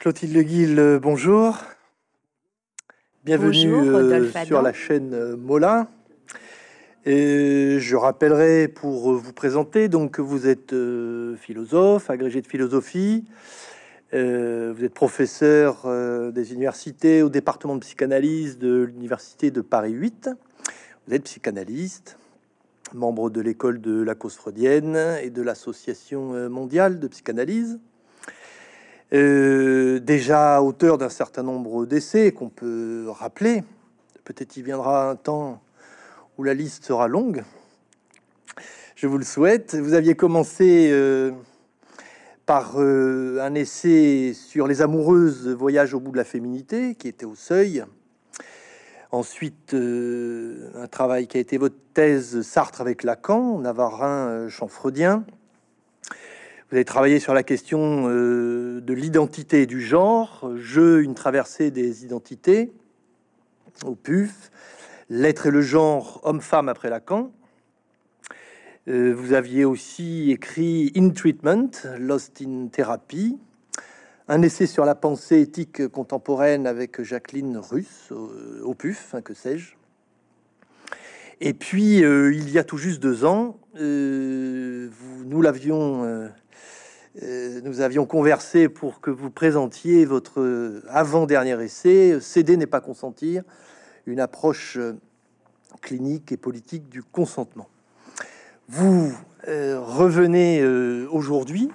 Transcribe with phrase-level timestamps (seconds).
[0.00, 1.58] Clotilde Guil, euh, bonjour.
[3.22, 5.88] Bienvenue euh, sur la chaîne euh, Molin.
[7.04, 10.74] Et je rappellerai pour vous présenter donc que vous êtes
[11.36, 13.26] philosophe, agrégé de philosophie.
[14.12, 15.86] vous êtes professeur
[16.32, 20.30] des universités au département de psychanalyse de l'université de Paris 8.
[21.06, 22.18] Vous êtes psychanalyste,
[22.94, 27.78] membre de l'école de la cause freudienne et de l'association mondiale de psychanalyse.
[29.12, 33.64] Euh, déjà auteur d'un certain nombre d'essais qu'on peut rappeler.
[34.22, 35.60] Peut-être il viendra un temps
[36.38, 37.42] où la liste sera longue.
[38.94, 39.74] Je vous le souhaite.
[39.74, 41.32] Vous aviez commencé euh,
[42.46, 47.26] par euh, un essai sur les amoureuses voyage au bout de la féminité, qui était
[47.26, 47.84] au seuil.
[49.10, 55.24] Ensuite, un travail qui a été votre thèse Sartre avec Lacan, Navarin, champ freudien.
[56.70, 62.04] Vous avez travaillé sur la question euh, de l'identité du genre, jeu, une traversée des
[62.04, 62.70] identités,
[63.84, 64.52] au PUF,
[65.08, 67.32] l'être et le genre, homme-femme après Lacan.
[68.86, 73.36] Euh, vous aviez aussi écrit In Treatment, Lost in Therapy,
[74.28, 79.74] un essai sur la pensée éthique contemporaine avec Jacqueline Russe, au, PUF, hein, que sais-je.
[81.40, 86.28] Et puis, euh, il y a tout juste deux ans, vous, nous l'avions euh,
[87.16, 93.42] nous avions conversé pour que vous présentiez votre avant-dernier essai, Céder n'est pas consentir,
[94.06, 94.92] une approche euh,
[95.80, 97.68] clinique et politique du consentement.
[98.68, 99.12] Vous
[99.48, 100.64] euh, revenez
[101.10, 101.70] aujourd'hui,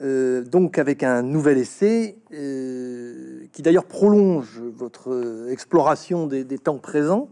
[0.00, 7.30] donc avec un nouvel essai qui d'ailleurs prolonge votre exploration des, temps présents.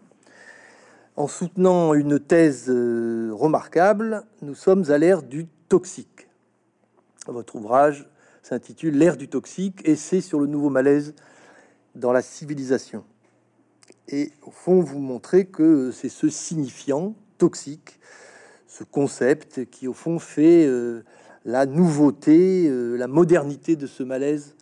[1.16, 6.23] En soutenant une thèse remarquable, nous sommes à l'ère du toxique.
[7.32, 8.06] Votre ouvrage
[8.42, 11.14] s'intitule L'ère du toxique, essai sur le nouveau malaise
[11.94, 13.04] dans la civilisation.
[14.08, 17.98] Et au fond, vous montrez que c'est ce signifiant toxique,
[18.66, 21.02] ce concept qui au fond fait euh,
[21.46, 24.54] la nouveauté, euh, la modernité de ce malaise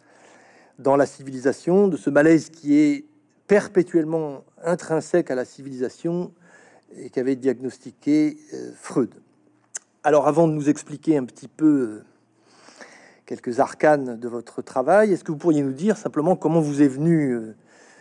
[0.79, 3.05] dans la civilisation, de ce malaise qui est
[3.49, 6.33] perpétuellement intrinsèque à la civilisation
[6.97, 9.11] et qu'avait diagnostiqué euh, Freud.
[10.05, 12.03] Alors avant de nous expliquer un petit peu
[13.33, 15.15] quelques arcanes de votre travail.
[15.15, 17.55] Est-ce que vous pourriez nous dire simplement comment vous est venue euh,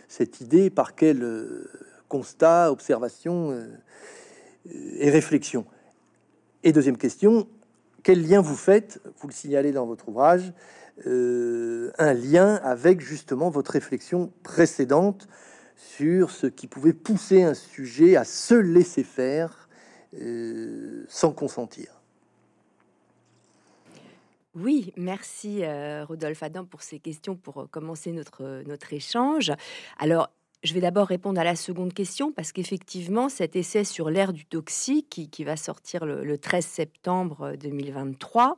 [0.06, 1.70] cette idée, par quel euh,
[2.08, 3.66] constat, observation euh,
[4.98, 5.64] et réflexion?
[6.64, 7.48] Et deuxième question,
[8.02, 10.52] quel lien vous faites, vous le signalez dans votre ouvrage,
[11.06, 15.28] un lien avec justement votre réflexion précédente
[15.76, 19.70] sur ce qui pouvait pousser un sujet à se laisser faire
[21.08, 22.01] sans consentir?
[24.54, 29.50] Oui, merci euh, Rodolphe Adam pour ces questions pour euh, commencer notre, euh, notre échange.
[29.98, 30.28] Alors,
[30.62, 34.44] je vais d'abord répondre à la seconde question parce qu'effectivement, cet essai sur l'ère du
[34.44, 38.56] toxique qui, va sortir le, 13 septembre 2023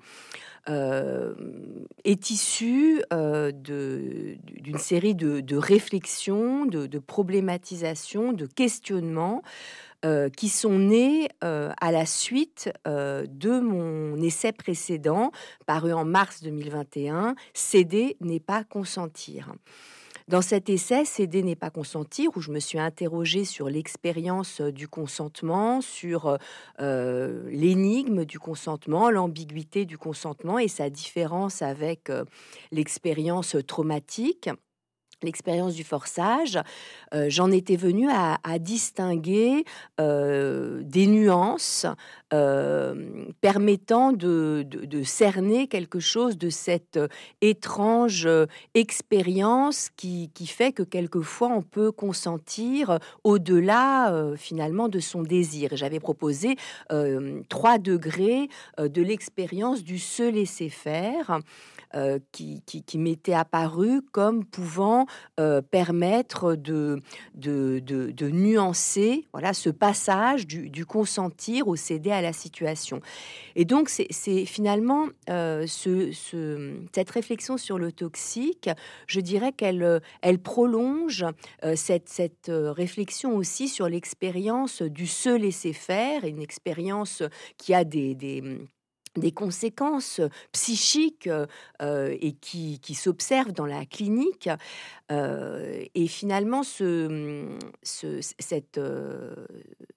[0.69, 9.43] est issu d'une série de, de réflexions, de, de problématisations, de questionnements
[10.05, 15.31] euh, qui sont nés euh, à la suite euh, de mon essai précédent,
[15.65, 19.55] paru en mars 2021, Céder n'est pas consentir.
[20.29, 24.89] Dans cet essai, Céder n'est pas consentir, où je me suis interrogée sur l'expérience du
[24.89, 26.39] consentement, sur
[26.79, 32.11] l'énigme du consentement, l'ambiguïté du consentement et sa différence avec
[32.73, 34.49] l'expérience traumatique
[35.25, 36.59] l'expérience du forçage,
[37.15, 39.65] euh, j'en étais venue à, distinguer
[40.01, 41.87] euh, des nuances
[42.33, 44.65] euh, permettant de,
[45.05, 46.99] cerner quelque chose de cette
[47.41, 48.29] étrange
[48.75, 55.71] expérience qui, qui, fait que quelquefois on peut consentir au-delà finalement de son désir.
[55.73, 56.57] J'avais proposé
[57.49, 58.49] trois degrés
[58.79, 61.41] de l'expérience du se laisser faire.
[61.95, 65.07] Euh, qui, qui, m'était apparu comme pouvant
[65.39, 67.01] euh, permettre de,
[68.21, 73.01] nuancer voilà, ce passage du, consentir au céder à la situation.
[73.55, 76.11] Et donc, c'est finalement euh, ce,
[76.93, 78.71] cette réflexion sur le toxique,
[79.07, 81.25] je dirais qu'elle elle prolonge
[81.77, 87.23] cette, réflexion aussi sur l'expérience du se laisser faire, une expérience
[87.57, 88.17] qui a des
[89.17, 90.21] des conséquences
[90.53, 91.29] psychiques
[91.83, 94.49] euh, et qui, qui s'observent dans la clinique.
[95.11, 97.49] Euh, et finalement, ce,
[97.83, 99.35] ce, cette, euh,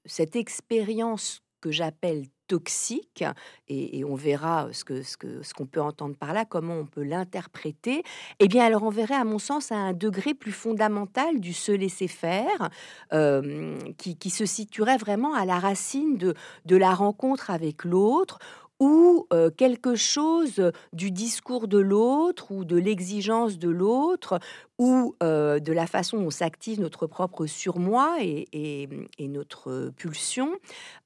[0.06, 3.25] cette expérience que j'appelle toxique,
[3.68, 6.86] et, on verra ce que ce que ce qu'on peut entendre par là, comment on
[6.86, 8.04] peut l'interpréter.
[8.40, 12.08] Eh bien, elle renverrait, à mon sens, à un degré plus fondamental du se laisser
[12.08, 12.69] faire,
[13.12, 16.36] euh, qui, qui, se situerait vraiment à la racine de
[16.66, 18.40] de la rencontre avec l'autre,
[18.80, 24.40] ou euh, quelque chose du discours de l'autre ou de l'exigence de l'autre
[24.78, 28.90] ou euh, de la façon dont s'active notre propre surmoi et,
[29.20, 30.58] notre pulsion,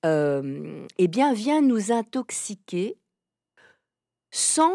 [0.06, 2.98] euh, eh bien vient nous intoxiquer
[4.32, 4.74] sans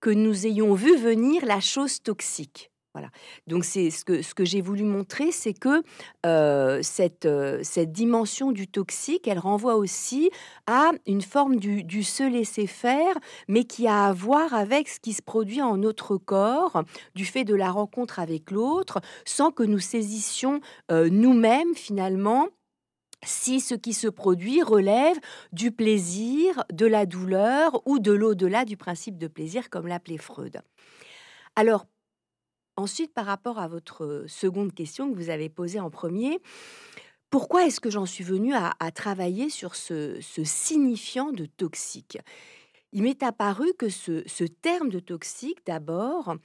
[0.00, 2.73] que nous ayons vu venir la chose toxique.
[2.94, 3.10] Voilà.
[3.48, 5.82] Donc c'est ce que, ce que j'ai voulu montrer, c'est que
[6.24, 10.30] euh, cette, euh, cette dimension du toxique, elle renvoie aussi
[10.68, 13.16] à une forme du, se laisser faire,
[13.48, 16.84] mais qui a à voir avec ce qui se produit en notre corps,
[17.16, 20.60] du fait de la rencontre avec l'autre, sans que nous saisissions
[20.92, 22.48] euh, nous-mêmes finalement
[23.24, 25.16] si ce qui se produit relève
[25.52, 30.60] du plaisir, de la douleur ou de l'au-delà du principe de plaisir, comme l'appelait Freud.
[31.56, 31.86] Alors,
[32.76, 36.40] Ensuite, par rapport à votre seconde question que vous avez posée en premier,
[37.30, 42.18] pourquoi est-ce que j'en suis venue à, travailler sur ce, signifiant de toxique?
[42.92, 46.36] Il m'est apparu que ce, terme de toxique, d'abord,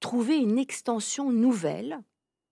[0.00, 2.00] trouvait une extension nouvelle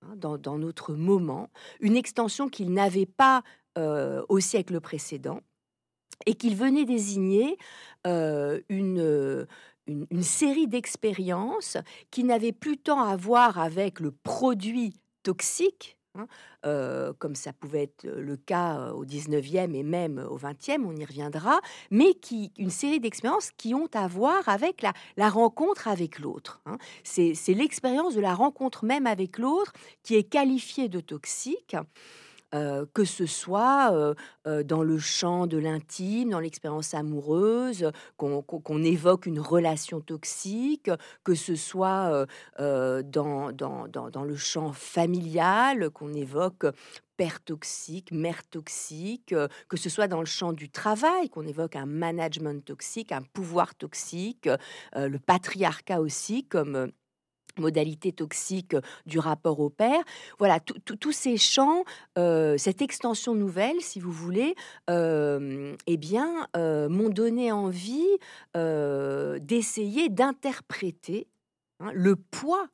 [0.03, 1.51] hein, dans, notre moment,
[1.81, 3.43] une extension qu'il n'avait pas
[3.77, 5.41] au siècle précédent
[6.27, 7.59] et qu'il venait désigner
[8.05, 9.47] une,
[9.87, 11.77] une, série d'expériences
[12.11, 16.27] qui n'avaient plus tant à voir avec le produit toxique, hein,
[16.67, 20.97] euh, comme ça pouvait être le cas euh, au 19e et même au 20e, on
[20.97, 21.61] y reviendra,
[21.91, 24.83] mais qui, une série d'expériences qui ont à voir avec
[25.17, 26.61] la, rencontre avec l'autre.
[26.67, 26.79] Hein.
[27.03, 29.73] C'est l'expérience de la rencontre même avec l'autre
[30.03, 31.77] qui est qualifiée de toxique.
[32.55, 34.15] Euh, que ce soit euh,
[34.47, 40.89] euh, dans le champ de l'intime, dans l'expérience amoureuse, qu'on évoque une relation toxique,
[41.25, 42.27] que ce soit
[42.59, 46.67] dans, dans, dans, le champ familial, qu'on évoque
[47.17, 49.35] père toxique, mère toxique,
[49.69, 53.75] que ce soit dans le champ du travail, qu'on évoque un management toxique, un pouvoir
[53.75, 54.49] toxique,
[54.95, 56.93] le patriarcat aussi, comme
[57.59, 60.03] modalité toxique du rapport au père.
[60.39, 61.85] Voilà, tous ces champs,
[62.19, 64.55] euh, cette extension nouvelle, si vous voulez,
[64.91, 68.19] euh, eh bien, euh, m'ont donné envie
[68.55, 71.27] d'essayer d'interpréter
[71.81, 72.69] hein, le poids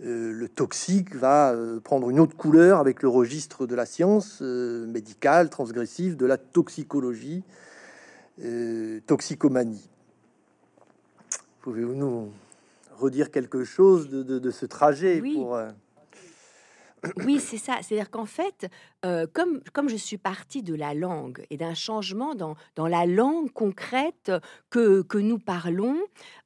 [0.04, 5.50] Euh, le toxique va prendre une autre couleur avec le registre de la science médicale,
[5.50, 7.44] transgressive, de la toxicologie,
[9.08, 9.90] toxicomanie.
[11.62, 12.30] Pouvez-vous nous
[13.00, 15.60] redire quelque chose de, ce trajet pour
[17.18, 17.78] oui, c'est ça.
[17.82, 18.68] C'est-à-dire qu'en fait,
[19.06, 23.06] euh, comme, comme je suis partie de la langue et d'un changement dans, dans la
[23.06, 24.32] langue concrète
[24.70, 25.98] que, que nous parlons,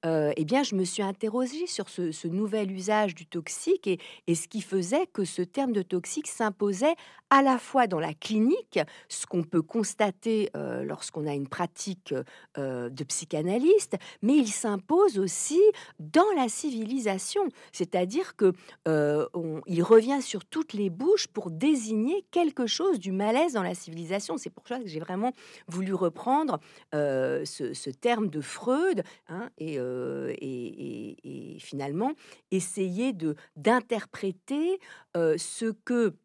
[0.06, 4.36] euh, eh bien, je me suis interrogée sur ce, nouvel usage du toxique et, et,
[4.36, 6.96] ce qui faisait que ce terme de toxique s'imposait
[7.30, 12.14] à la fois dans la clinique, ce qu'on peut constater euh, lorsqu'on a une pratique
[12.58, 15.62] de psychanalyste, mais il s'impose aussi
[16.00, 17.42] dans la civilisation.
[17.72, 18.54] C'est-à-dire que
[19.68, 24.38] il revient sur toutes les bouches pour désigner quelque chose du malaise dans la civilisation.
[24.38, 25.32] C'est pour ça que j'ai vraiment
[25.68, 26.60] voulu reprendre
[26.92, 32.14] ce, terme de Freud hein, et, et, finalement
[32.52, 33.14] essayer
[33.56, 34.80] d'interpréter
[35.16, 36.16] ce que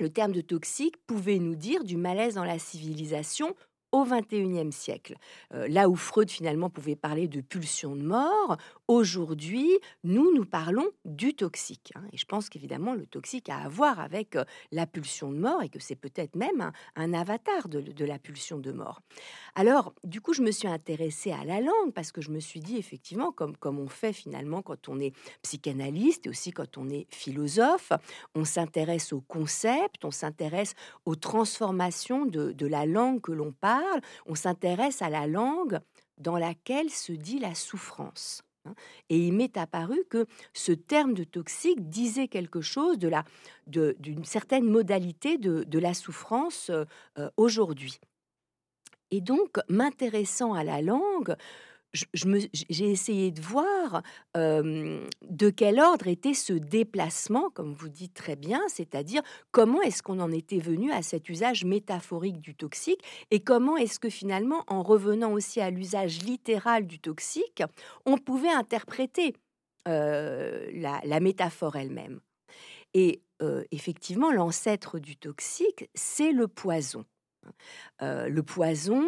[0.00, 3.54] le terme de toxique pouvait nous dire du malaise dans la civilisation
[3.92, 5.16] au XXIe siècle.
[5.54, 8.56] Euh, là où Freud finalement pouvait parler de pulsion de mort,
[8.88, 9.68] aujourd'hui,
[10.02, 11.92] nous, nous parlons du toxique.
[11.94, 12.02] Hein.
[12.12, 15.62] Et je pense qu'évidemment, le toxique a à voir avec euh, la pulsion de mort
[15.62, 19.02] et que c'est peut-être même un, avatar de, la pulsion de mort.
[19.54, 22.60] Alors, du coup, je me suis intéressée à la langue parce que je me suis
[22.60, 26.88] dit, effectivement, comme, comme on fait finalement quand on est psychanalyste et aussi quand on
[26.88, 27.92] est philosophe,
[28.34, 33.81] on s'intéresse aux concepts, on s'intéresse aux transformations de, de la langue que l'on parle
[34.26, 35.80] on s'intéresse à la langue
[36.18, 38.42] dans laquelle se dit la souffrance.
[38.64, 38.74] Hein.
[39.10, 43.24] Et il m'est apparu que ce terme de toxique disait quelque chose de la,
[43.66, 46.84] d'une certaine modalité de, la souffrance euh,
[47.18, 47.98] euh, aujourd'hui.
[49.10, 51.36] Et donc, m'intéressant à la langue,
[51.92, 54.02] j'ai essayé de voir
[54.34, 60.20] de quel ordre était ce déplacement, comme vous dites très bien, c'est-à-dire comment est-ce qu'on
[60.20, 64.82] en était venu à cet usage métaphorique du toxique et comment est-ce que finalement, en
[64.82, 67.62] revenant aussi à l'usage littéral du toxique,
[68.06, 69.34] on pouvait interpréter
[69.86, 72.20] la, métaphore elle-même.
[72.94, 73.22] Et
[73.70, 77.04] effectivement, l'ancêtre du toxique, c'est le poison.
[78.00, 79.04] Le poison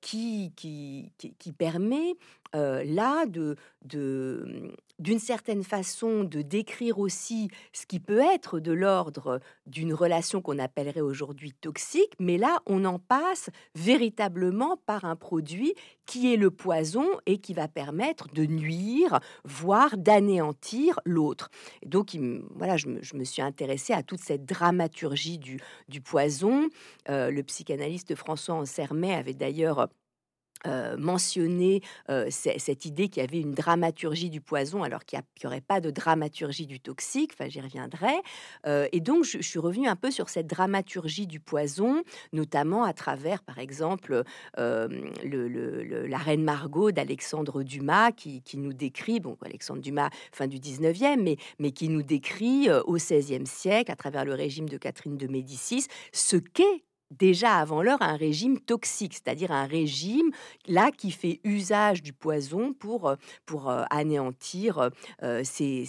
[0.00, 2.14] qui, qui, permet
[2.52, 9.40] là de, de, d'une certaine façon de décrire aussi ce qui peut être de l'ordre
[9.66, 15.74] d'une relation qu'on appellerait aujourd'hui toxique, mais là, on en passe véritablement par un produit
[16.06, 21.50] qui est le poison et qui va permettre de nuire, voire d'anéantir l'autre.
[21.84, 22.16] Donc,
[22.54, 26.68] voilà, je me, suis intéressée à toute cette dramaturgie du, poison.
[27.08, 29.88] le psychanalyste François Ansermet avait d'ailleurs
[30.66, 35.46] euh, mentionner euh, cette idée qu'il y avait une dramaturgie du poison alors qu'il n'y
[35.46, 38.12] aurait pas de dramaturgie du toxique, enfin j'y reviendrai.
[38.66, 42.02] Euh, et donc je, suis revenue un peu sur cette dramaturgie du poison,
[42.32, 44.22] notamment à travers par exemple
[44.56, 50.58] le, la reine Margot d'Alexandre Dumas qui, qui, nous décrit, bon Alexandre Dumas fin du
[50.58, 55.16] 19e, mais, mais qui nous décrit au 16e siècle à travers le régime de Catherine
[55.16, 56.84] de Médicis ce qu'est
[57.18, 60.30] déjà avant l'heure un régime toxique, c'est-à-dire un régime
[60.66, 63.16] là qui fait usage du poison pour, euh,
[63.46, 64.90] pour euh, anéantir
[65.22, 65.88] euh, ses,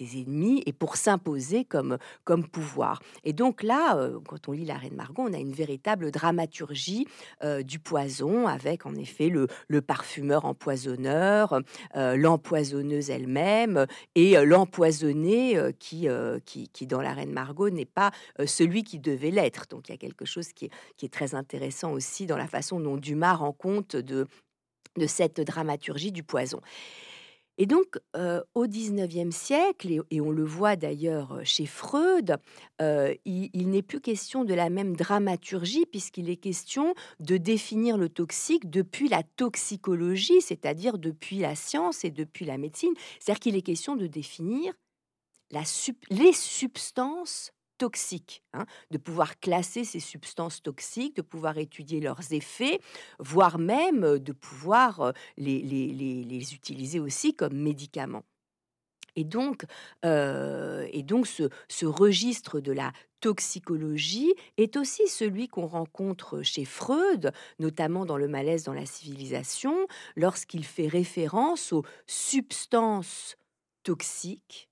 [0.00, 3.00] ennemis et pour s'imposer comme, comme pouvoir.
[3.24, 7.06] Et donc là, quand on lit la Reine Margot, on a une véritable dramaturgie
[7.64, 11.60] du poison avec en effet le, le parfumeur empoisonneur,
[11.94, 16.08] l'empoisonneuse elle-même et l'empoisonné qui,
[16.44, 18.10] qui, dans la Reine Margot, n'est pas
[18.46, 19.66] celui qui devait l'être.
[19.68, 20.70] Donc il y a quelque chose qui
[21.02, 24.26] est, très intéressant aussi dans la façon dont Dumas rend compte de,
[25.06, 26.60] cette dramaturgie du poison.
[27.58, 32.36] Et donc, euh, au XIXe siècle, et, on le voit d'ailleurs chez Freud,
[32.80, 38.08] euh, il, n'est plus question de la même dramaturgie, puisqu'il est question de définir le
[38.08, 42.94] toxique depuis la toxicologie, c'est-à-dire depuis la science et depuis la médecine.
[43.18, 44.72] C'est-à-dire qu'il est question de définir
[46.10, 52.78] les substances toxiques, hein, de pouvoir classer ces substances toxiques, de pouvoir étudier leurs effets,
[53.18, 58.24] voire même euh, de pouvoir euh, les, utiliser aussi comme médicaments.
[59.16, 59.64] Et donc,
[60.04, 67.32] euh, et donc ce, registre de la toxicologie est aussi celui qu'on rencontre chez Freud,
[67.58, 69.74] notamment dans le malaise dans la civilisation,
[70.16, 73.36] lorsqu'il fait référence aux substances
[73.84, 74.69] toxiques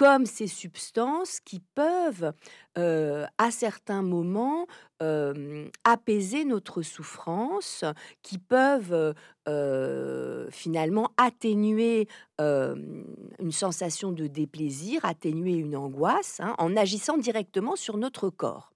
[0.00, 2.32] comme ces substances qui peuvent,
[2.78, 4.66] euh, à certains moments,
[5.02, 7.84] euh, apaiser notre souffrance,
[8.22, 9.14] qui peuvent
[9.46, 17.98] euh, finalement atténuer une sensation de déplaisir, atténuer une angoisse, hein, en agissant directement sur
[17.98, 18.72] notre corps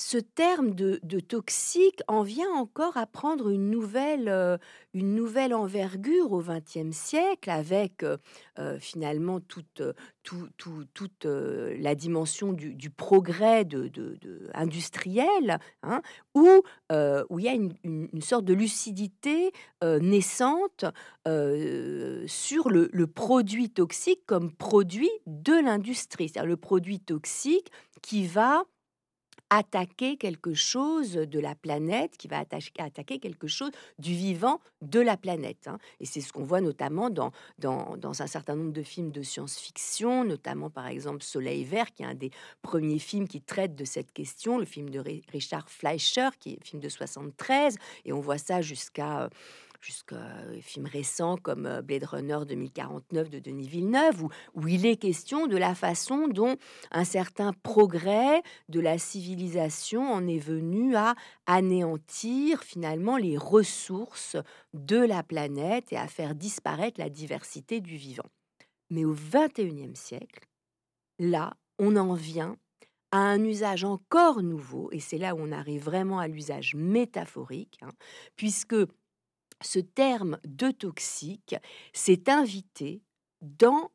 [0.00, 4.56] ce terme de, toxique en vient encore à prendre une nouvelle, euh,
[4.94, 8.16] une nouvelle envergure au XXe siècle avec euh,
[8.58, 9.82] euh, finalement toute,
[10.22, 13.66] toute la dimension du, progrès
[14.54, 16.00] industriel, hein,
[16.34, 16.48] où,
[17.28, 19.52] où il y a une, sorte de lucidité
[19.82, 20.84] naissante
[22.26, 27.70] sur le, le, produit toxique comme produit de l'industrie, c'est-à-dire le produit toxique
[28.02, 28.64] qui va
[29.50, 35.16] attaquer quelque chose de la planète, qui va attaquer quelque chose du vivant de la
[35.16, 35.66] planète.
[35.66, 35.78] Hein.
[35.98, 39.22] Et c'est ce qu'on voit notamment dans, dans, dans, un certain nombre de films de
[39.22, 42.30] science-fiction, notamment par exemple Soleil Vert, qui est un des
[42.62, 45.02] premiers films qui traite de cette question, le film de
[45.32, 49.28] Richard Fleischer, qui est un film de 73, et on voit ça jusqu'à
[49.80, 50.20] jusqu'à
[50.60, 55.46] films récents comme euh, Blade Runner 2049 de Denis Villeneuve, où, où il est question
[55.46, 56.56] de la façon dont
[56.90, 61.14] un certain progrès de la civilisation en est venu à
[61.46, 64.36] anéantir finalement les ressources
[64.74, 68.28] de la planète et à faire disparaître la diversité du vivant.
[68.90, 70.46] Mais au XXIe siècle,
[71.18, 72.56] là, on en vient
[73.12, 77.78] à un usage encore nouveau, et c'est là où on arrive vraiment à l'usage métaphorique,
[77.82, 77.90] hein,
[78.36, 78.76] puisque
[79.60, 81.56] ce terme de toxique
[81.92, 83.02] s'est invité
[83.42, 83.90] dans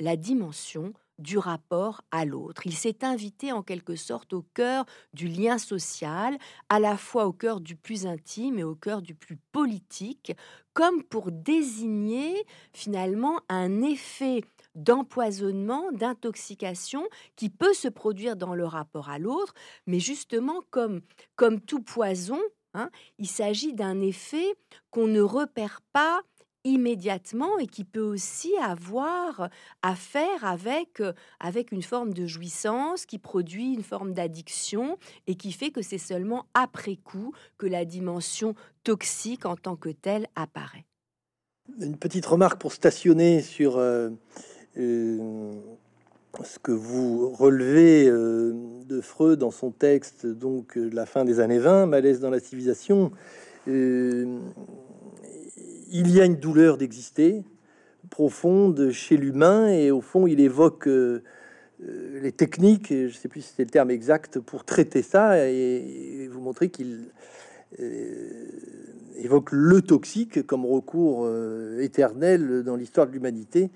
[0.00, 2.66] la dimension du rapport à l'autre.
[2.66, 4.84] Il s'est invité en quelque sorte au cœur
[5.14, 6.36] du lien social,
[6.68, 10.32] à la fois au cœur du plus intime et au cœur du plus politique,
[10.74, 12.44] comme pour désigner
[12.74, 14.42] finalement un effet
[14.74, 17.02] d'empoisonnement, d'intoxication
[17.34, 19.54] qui peut se produire dans le rapport à l'autre,
[19.86, 21.00] mais justement comme,
[21.34, 22.40] comme tout poison,
[22.76, 24.54] Hein, il s'agit d'un effet
[24.90, 26.20] qu'on ne repère pas
[26.62, 29.48] immédiatement et qui peut aussi avoir
[29.82, 35.36] à faire avec, euh, avec une forme de jouissance qui produit une forme d'addiction et
[35.36, 38.54] qui fait que c'est seulement après coup que la dimension
[38.84, 40.84] toxique en tant que telle apparaît.
[41.80, 44.10] Une petite remarque pour stationner sur euh,
[44.76, 45.58] euh,
[46.44, 48.52] ce que vous relevez euh,
[48.86, 52.40] de Freud dans son texte, donc euh, la fin des années 20, Malaise dans la
[52.40, 53.12] civilisation,
[53.68, 54.38] euh,
[55.90, 57.44] il y a une douleur d'exister
[58.10, 60.88] profonde chez l'humain, et au fond, il évoque
[61.80, 66.28] les techniques, je ne sais plus si c'est le terme exact, pour traiter ça, et,
[66.30, 67.10] vous montrer qu'il
[69.16, 71.28] évoque le toxique comme recours
[71.80, 73.70] éternel dans l'histoire de l'humanité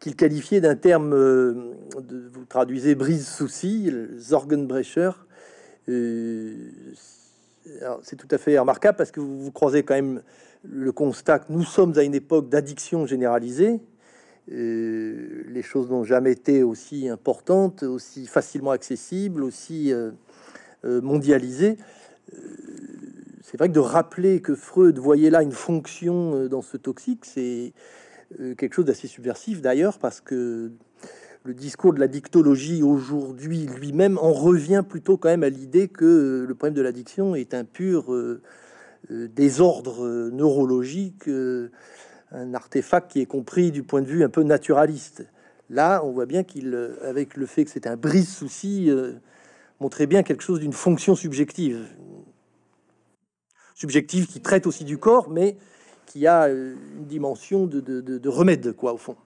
[0.00, 5.10] qu'il qualifiait d'un terme, euh, de, vous traduisez brise-souci, Zorgenbrecher.
[5.88, 6.54] Euh,
[8.02, 10.22] c'est tout à fait remarquable parce que vous, vous, croisez quand même
[10.62, 13.80] le constat que nous sommes à une époque d'addiction généralisée.
[14.52, 19.92] Euh, les choses n'ont jamais été aussi importantes, aussi facilement accessibles, aussi
[20.84, 21.78] mondialisées.
[23.42, 27.72] c'est vrai que de rappeler que Freud voyait là une fonction dans ce toxique, c'est
[28.56, 30.72] quelque chose d'assez subversif d'ailleurs, parce que
[31.44, 36.44] le discours de la dictologie aujourd'hui lui-même en revient plutôt quand même à l'idée que
[36.46, 38.42] le problème de l'addiction est un pur euh,
[39.10, 45.24] euh, désordre neurologique, un artefact qui est compris du point de vue un peu naturaliste.
[45.70, 48.90] Là, on voit bien qu'il, avec le fait que c'est un brise-souci,
[49.80, 51.86] montrait bien quelque chose d'une fonction subjective.
[53.74, 55.56] Subjective qui traite aussi du corps, mais
[56.16, 59.16] qui a euh, une dimension de, de, remède, quoi, au fond.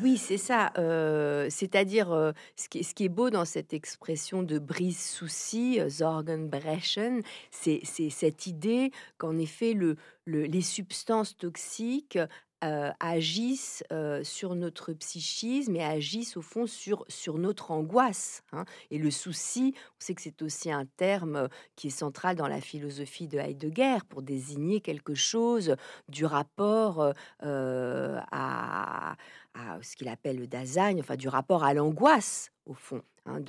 [0.00, 0.70] Oui, c'est ça.
[0.78, 8.46] Euh, c'est-à-dire, euh, ce, qui, est beau dans cette expression de brise-souci, Sorgenbrechen, c'est cette
[8.46, 12.18] idée qu'en effet, le, les substances toxiques
[12.62, 18.42] euh, agissent euh, sur notre psychisme et agissent au fond sur, sur notre angoisse.
[18.52, 18.66] Hein.
[18.90, 22.48] Et le souci, on sait que c'est aussi un terme euh, qui est central dans
[22.48, 25.74] la philosophie de Heidegger pour désigner quelque chose
[26.08, 29.16] du rapport à,
[29.54, 33.02] à, ce qu'il appelle le Dasein, enfin du rapport à l'angoisse au fond.
[33.26, 33.40] Hein,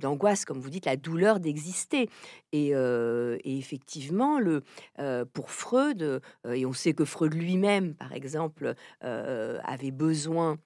[0.00, 2.08] d'angoisse, comme vous dites, la douleur d'exister.
[2.52, 4.40] Et, euh, effectivement,
[4.98, 6.20] euh, pour Freud, euh,
[6.52, 10.58] et on sait que Freud lui-même, par exemple, avait besoin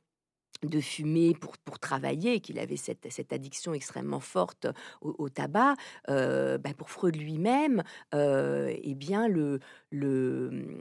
[0.62, 4.66] de fumer pour, pour travailler, qu'il avait cette, cette, addiction extrêmement forte
[5.00, 5.74] au, tabac,
[6.08, 7.82] euh, bah, pour Freud lui-même,
[8.14, 10.78] euh, eh bien le, le,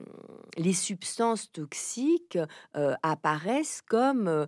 [0.58, 2.38] les substances toxiques
[2.76, 4.48] euh, apparaissent comme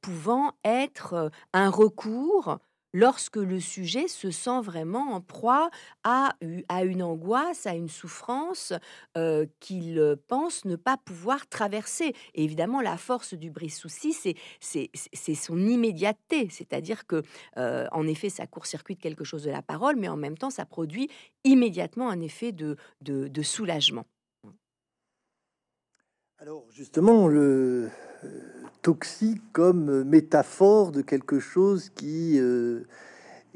[0.00, 2.58] pouvant être un recours
[2.92, 5.70] lorsque le sujet se sent vraiment en proie
[6.04, 8.72] à, une angoisse, à une souffrance
[9.16, 12.14] euh, qu'il pense ne pas pouvoir traverser.
[12.34, 14.12] Et évidemment, la force du brise-souci,
[14.60, 17.22] c'est son immédiateté, c'est-à-dire que,
[17.56, 20.64] euh, en effet, ça court-circuite quelque chose de la parole, mais en même temps, ça
[20.64, 21.08] produit
[21.44, 24.06] immédiatement un effet de, de soulagement.
[26.38, 27.90] Alors, justement, le
[28.82, 32.80] toxique comme métaphore de quelque chose qui euh,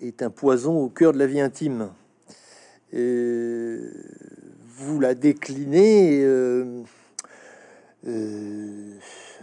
[0.00, 1.90] est un poison au cœur de la vie intime.
[2.92, 3.78] Et
[4.76, 6.82] vous la déclinez euh,
[8.06, 8.90] euh,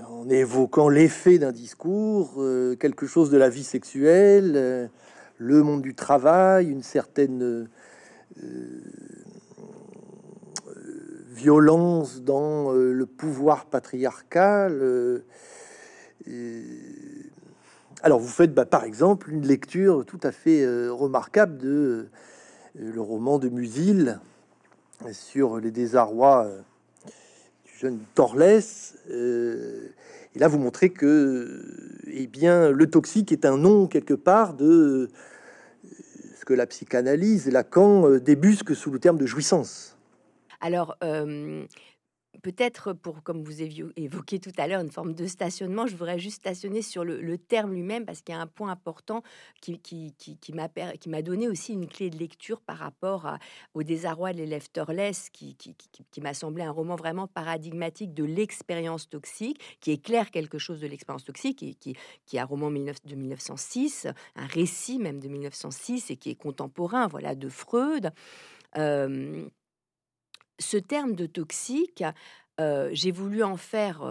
[0.07, 2.41] en évoquant l'effet d'un discours,
[2.79, 4.89] quelque chose de la vie sexuelle,
[5.37, 7.67] le monde du travail, une certaine
[11.33, 15.23] violence dans le pouvoir patriarcal.
[18.03, 22.07] Alors vous faites bah, par exemple une lecture tout à fait remarquable de
[22.75, 24.19] le roman de Musil
[25.12, 26.47] sur les désarrois
[27.65, 28.95] du jeune Torlès.
[30.34, 31.62] Et là, vous montrez que,
[32.07, 35.10] eh bien, le toxique est un nom quelque part de
[36.39, 39.97] ce que la psychanalyse Lacan euh, débusquent sous le terme de jouissance.
[40.62, 41.65] Alors, euh,
[42.41, 46.38] peut-être pour, comme vous évoqué tout à l'heure, une forme de stationnement, je voudrais juste
[46.38, 49.23] stationner sur le, terme lui-même parce qu'il y a un point important
[49.62, 49.80] qui,
[50.54, 53.27] m'a donné aussi une clé de lecture par rapport
[53.73, 55.56] au désarroi de l'élève Torless, qui,
[56.21, 61.23] m'a semblé un roman vraiment paradigmatique de l'expérience toxique, qui éclaire quelque chose de l'expérience
[61.23, 61.95] toxique, qui
[62.34, 67.36] est un roman de 1906, un récit même de 1906 et qui est contemporain, voilà,
[67.36, 68.12] de Freud.
[68.77, 69.47] Euh,
[70.62, 72.04] ce terme de toxique,
[72.91, 74.02] j'ai voulu en faire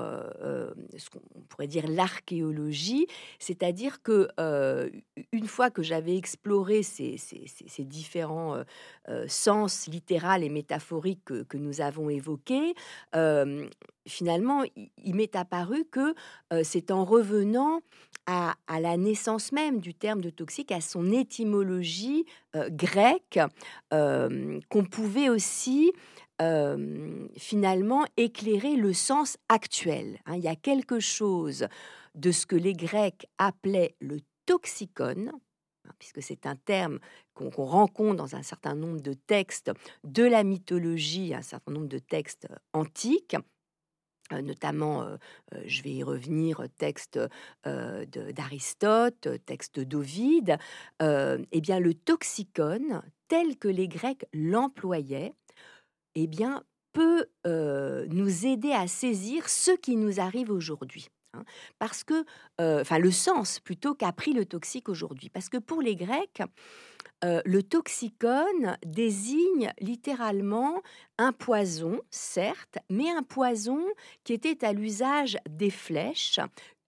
[0.96, 3.06] ce qu'on pourrait dire l'archéologie,
[3.38, 4.28] c'est-à-dire que
[5.32, 7.16] une fois que j'avais exploré ces,
[7.80, 8.62] différents
[9.28, 12.74] sens littéral et métaphoriques que, nous avons évoqués,
[14.08, 14.64] finalement,
[14.96, 16.14] il, m'est apparu que
[16.64, 17.82] c'est en revenant
[18.26, 22.24] à, à, la naissance même du terme de toxique, à son étymologie
[22.70, 23.38] grecque,
[23.90, 25.92] qu'on pouvait aussi
[27.36, 30.18] finalement éclairer le sens actuel.
[30.24, 30.36] Hein.
[30.36, 31.68] Il y a quelque chose
[32.14, 36.98] de ce que les Grecs appelaient le toxicon, hein, puisque c'est un terme
[37.34, 39.70] qu'on rencontre dans un certain nombre de textes
[40.04, 43.36] de la mythologie, un certain nombre de textes antiques,
[44.32, 45.16] euh, notamment, euh,
[45.54, 47.18] euh, je vais y revenir, texte
[47.64, 50.56] d'Aristote, texte d'Ovide,
[51.00, 55.34] eh bien le toxicon, tel que les Grecs l'employaient,
[56.14, 61.08] eh bien, peut nous aider à saisir ce qui nous arrive aujourd'hui.
[61.32, 61.44] Hein.
[61.78, 62.24] parce que,
[62.58, 65.28] enfin, le sens plutôt qu'a pris le toxique aujourd'hui.
[65.28, 66.42] Parce que pour les Grecs,
[67.22, 70.82] le toxicone désigne littéralement
[71.18, 73.84] un poison, certes, mais un poison
[74.24, 76.40] qui était à l'usage des flèches,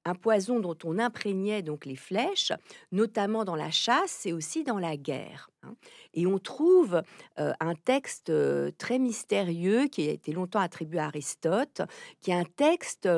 [0.05, 2.53] un poison dont on imprégnait donc les flèches,
[2.91, 5.51] notamment dans la chasse et aussi dans la guerre.
[5.63, 5.75] Hein.
[6.15, 7.03] Et on trouve
[7.39, 11.83] euh, un texte euh, très mystérieux qui a été longtemps attribué à Aristote,
[12.21, 13.09] qui est un texte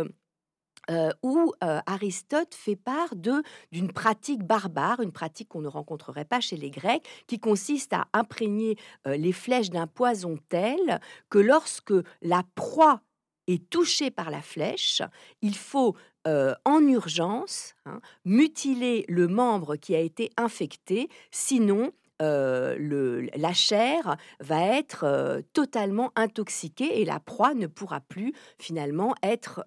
[0.90, 6.58] euh, où Aristote fait part d'une pratique barbare, une pratique qu'on ne rencontrerait pas chez
[6.58, 13.00] les Grecs, qui consiste à imprégner les flèches d'un poison tel que lorsque la proie
[13.46, 15.00] est touchée par la flèche,
[15.40, 23.52] il faut en urgence hein, mutiler le membre qui a été infecté, sinon le, la
[23.52, 29.62] chair va être totalement intoxiquée et la proie ne pourra plus finalement être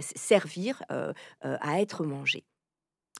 [0.00, 0.82] servir
[1.42, 2.44] à être mangée.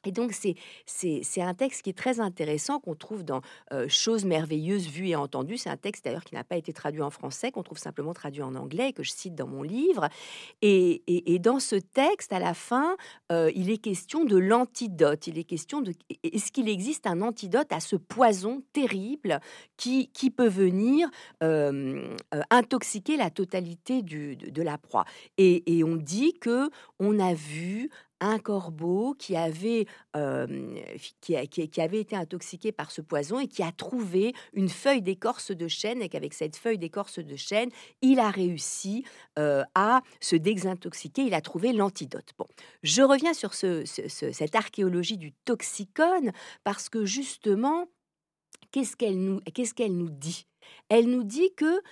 [0.07, 3.41] Et donc, c'est un texte qui est très intéressant, qu'on trouve dans
[3.89, 5.59] Choses merveilleuses vues et entendues.
[5.59, 8.43] C'est un texte d'ailleurs qui n'a pas été traduit en français, qu'on trouve simplement traduit
[8.43, 10.09] en anglais que je cite dans mon livre.
[10.63, 12.97] Et, et, dans ce texte, à la fin,
[13.31, 15.27] il est question de l'antidote.
[15.27, 19.41] Il est question de est-ce qu'il existe un antidote à ce poison terrible
[19.77, 21.09] qui, qui peut venir
[22.51, 25.05] intoxiquer la totalité du, de, de, la proie?
[25.39, 27.91] Et, et on dit que on a vu
[28.25, 29.87] un corbeau qui avait,
[31.21, 35.69] qui, avait été intoxiqué par ce poison et qui a trouvé une feuille d'écorce de
[35.69, 37.71] chêne et qu'avec cette feuille d'écorce de chêne,
[38.03, 39.05] il a réussi
[39.37, 42.31] à se désintoxiquer, il a trouvé l'antidote.
[42.39, 42.47] Bon,
[42.83, 46.33] je reviens sur ce, cette archéologie du toxicone
[46.65, 47.87] parce que justement,
[48.71, 50.47] qu'est-ce qu'elle nous, qu'est-ce qu'elle nous dit?
[50.89, 51.83] Elle nous dit que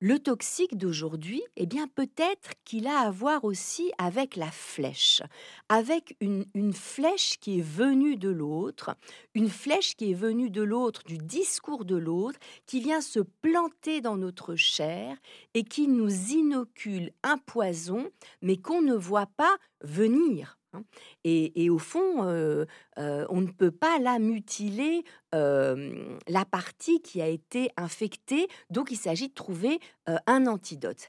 [0.00, 5.22] le toxique d'aujourd'hui, eh bien peut-être qu'il a à voir aussi avec la flèche,
[5.68, 8.96] avec une, flèche qui est venue de l'autre,
[9.34, 14.00] une flèche qui est venue de l'autre, du discours de l'autre, qui vient se planter
[14.00, 15.16] dans notre chair
[15.54, 18.08] et qui nous inocule un poison,
[18.40, 20.57] mais qu'on ne voit pas venir.
[20.72, 20.82] Hein.
[21.24, 22.64] Et, au fond, euh,
[22.98, 28.96] euh, on ne peut pas la mutiler la partie qui a été infectée, donc il
[28.96, 29.78] s'agit de trouver
[30.26, 31.08] un antidote.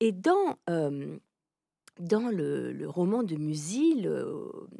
[0.00, 0.56] Et dans,
[2.00, 4.10] dans le, roman de Musil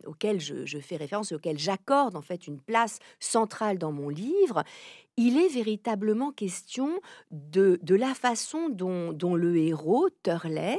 [0.06, 4.64] auquel je, fais référence, auquel j'accorde en fait une place centrale dans mon livre,
[5.16, 6.98] il est véritablement question
[7.30, 10.78] de, de la façon dont, dont, le héros, Turles,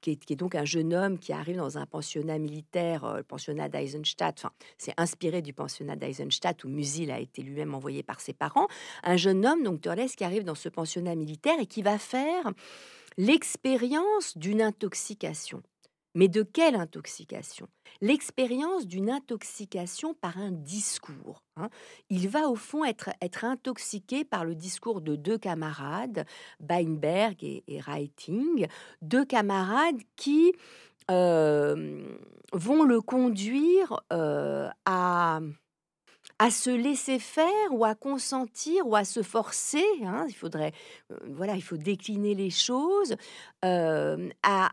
[0.00, 3.16] qui est, qui est, donc un jeune homme qui arrive dans un pensionnat militaire, euh,
[3.18, 8.02] le pensionnat d'Eisenstadt, enfin, c'est inspiré du pensionnat d'Eisenstadt où Musil a été lui-même envoyé
[8.02, 8.66] par ses parents,
[9.02, 12.52] un jeune homme, donc Turles, qui arrive dans ce pensionnat militaire et qui va faire
[13.16, 15.62] l'expérience d'une intoxication.
[16.14, 17.68] Mais de quelle intoxication?
[18.00, 21.42] L'expérience d'une intoxication par un discours.
[21.56, 21.68] Hein.
[22.08, 26.24] Il va au fond être, être intoxiqué par le discours de deux camarades,
[26.58, 28.66] Beinberg et, et Reiting,
[29.02, 30.54] deux camarades qui
[31.10, 32.16] euh,
[32.52, 35.40] vont le conduire euh, à
[36.38, 39.84] à se laisser faire ou à consentir ou à se forcer.
[40.04, 40.72] Hein, il faudrait,
[41.10, 43.16] euh, voilà, il faut décliner les choses
[43.64, 44.70] euh, à,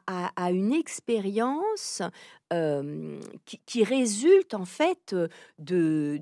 [0.51, 2.01] une expérience
[2.51, 3.19] euh,
[3.65, 5.15] qui, résulte en fait
[5.59, 6.19] de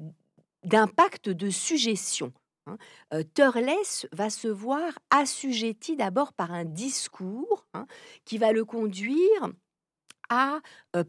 [0.64, 2.32] d'impact de suggestion.
[2.68, 2.78] Hein.
[4.12, 7.88] va se voir assujetti d'abord par un discours hein,
[8.26, 9.50] qui va le conduire
[10.32, 10.62] à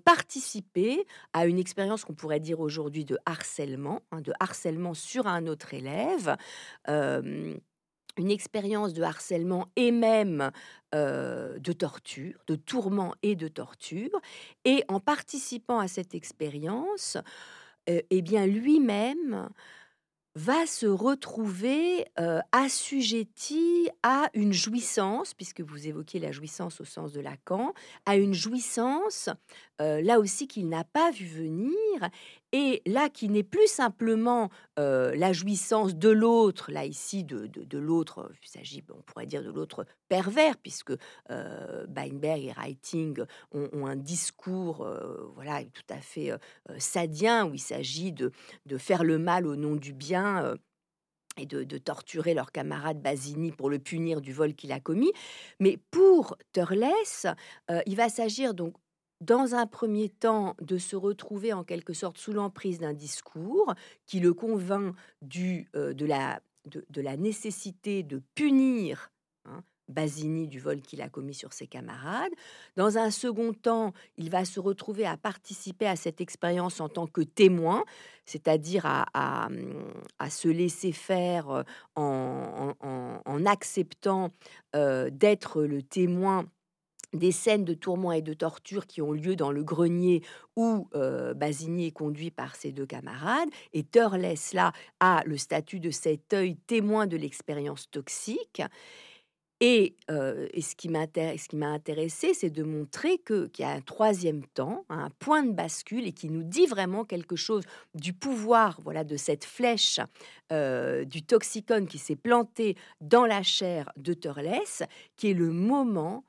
[0.04, 5.46] participer à une expérience qu'on pourrait dire aujourd'hui de harcèlement, hein, de harcèlement sur un
[5.46, 6.36] autre élève.
[8.18, 10.50] une expérience de harcèlement et même
[10.92, 14.10] de torture, de tourment et de torture.
[14.66, 17.16] Et en participant à cette expérience,
[17.86, 19.48] eh bien lui-même
[20.34, 22.06] va se retrouver
[22.52, 27.74] assujetti à une jouissance, puisque vous évoquez la jouissance au sens de Lacan,
[28.06, 29.28] à une jouissance
[29.78, 31.74] là aussi qu'il n'a pas vu venir
[32.52, 38.30] et là, qui n'est plus simplement la jouissance de l'autre, là ici de, de, l'autre,
[38.42, 40.92] il s'agit, on pourrait dire de l'autre pervers, puisque
[41.28, 44.86] Weinberg et Reiting ont, un discours,
[45.34, 46.32] voilà, tout à fait
[46.78, 48.32] sadien, où il s'agit de,
[48.66, 50.56] de, faire le mal au nom du bien
[51.36, 55.12] et de, de, torturer leur camarade Basini pour le punir du vol qu'il a commis.
[55.60, 56.84] Mais pour Turles,
[57.86, 58.74] il va s'agir donc
[59.22, 63.72] dans un premier temps, de se retrouver en quelque sorte sous l'emprise d'un discours
[64.04, 69.12] qui le convainc du, euh, de, la, nécessité de punir
[69.44, 72.32] hein, Basini du vol qu'il a commis sur ses camarades.
[72.76, 77.06] Dans un second temps, il va se retrouver à participer à cette expérience en tant
[77.06, 77.84] que témoin,
[78.24, 79.48] c'est-à-dire à,
[80.30, 81.62] se laisser faire euh,
[81.94, 84.30] en, en, acceptant
[84.74, 86.46] euh, d'être le témoin
[87.12, 90.22] des scènes de tourment et de torture qui ont lieu dans le grenier
[90.56, 93.48] où euh, est conduit par ses deux camarades.
[93.72, 98.62] Et Turles, là, a le statut de cet œil témoin de l'expérience toxique.
[99.64, 104.84] Et, euh, ce qui m'a intéressé, c'est de montrer qu'il y a un troisième temps,
[104.88, 107.62] un point de bascule, et qui nous dit vraiment quelque chose
[107.94, 110.00] du pouvoir, voilà, de cette flèche
[110.50, 116.24] euh, du toxicone qui s'est planté dans la chair de Turles, qui est le moment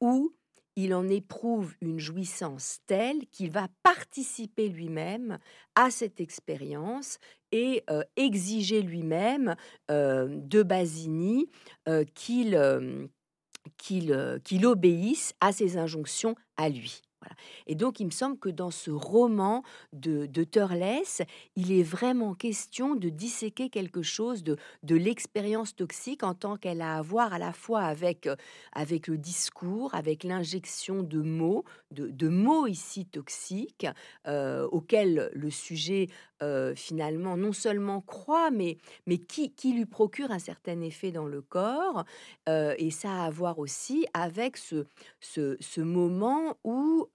[0.00, 0.32] où
[0.76, 5.38] il en éprouve une jouissance telle qu'il va participer lui-même
[5.74, 7.18] à cette expérience
[7.50, 9.56] et euh, exiger lui-même
[9.90, 11.50] euh, de Basini
[11.88, 12.56] euh, qu'il
[13.76, 17.02] qu'il obéisse à ses injonctions à lui.
[17.66, 21.24] Et donc, il me semble que dans ce roman de, de Turles,
[21.56, 26.96] il est vraiment question de disséquer quelque chose de, l'expérience toxique en tant qu'elle a
[26.96, 28.36] à voir à la fois avec, euh,
[28.76, 33.86] le discours, avec l'injection de mots, de, mots ici toxiques,
[34.26, 36.08] euh, auxquels le sujet
[36.42, 41.26] euh, finalement non seulement croit, mais, mais qui, qui lui procure un certain effet dans
[41.26, 42.04] le corps.
[42.46, 44.86] et ça a à voir aussi avec ce,
[45.20, 47.06] ce, moment où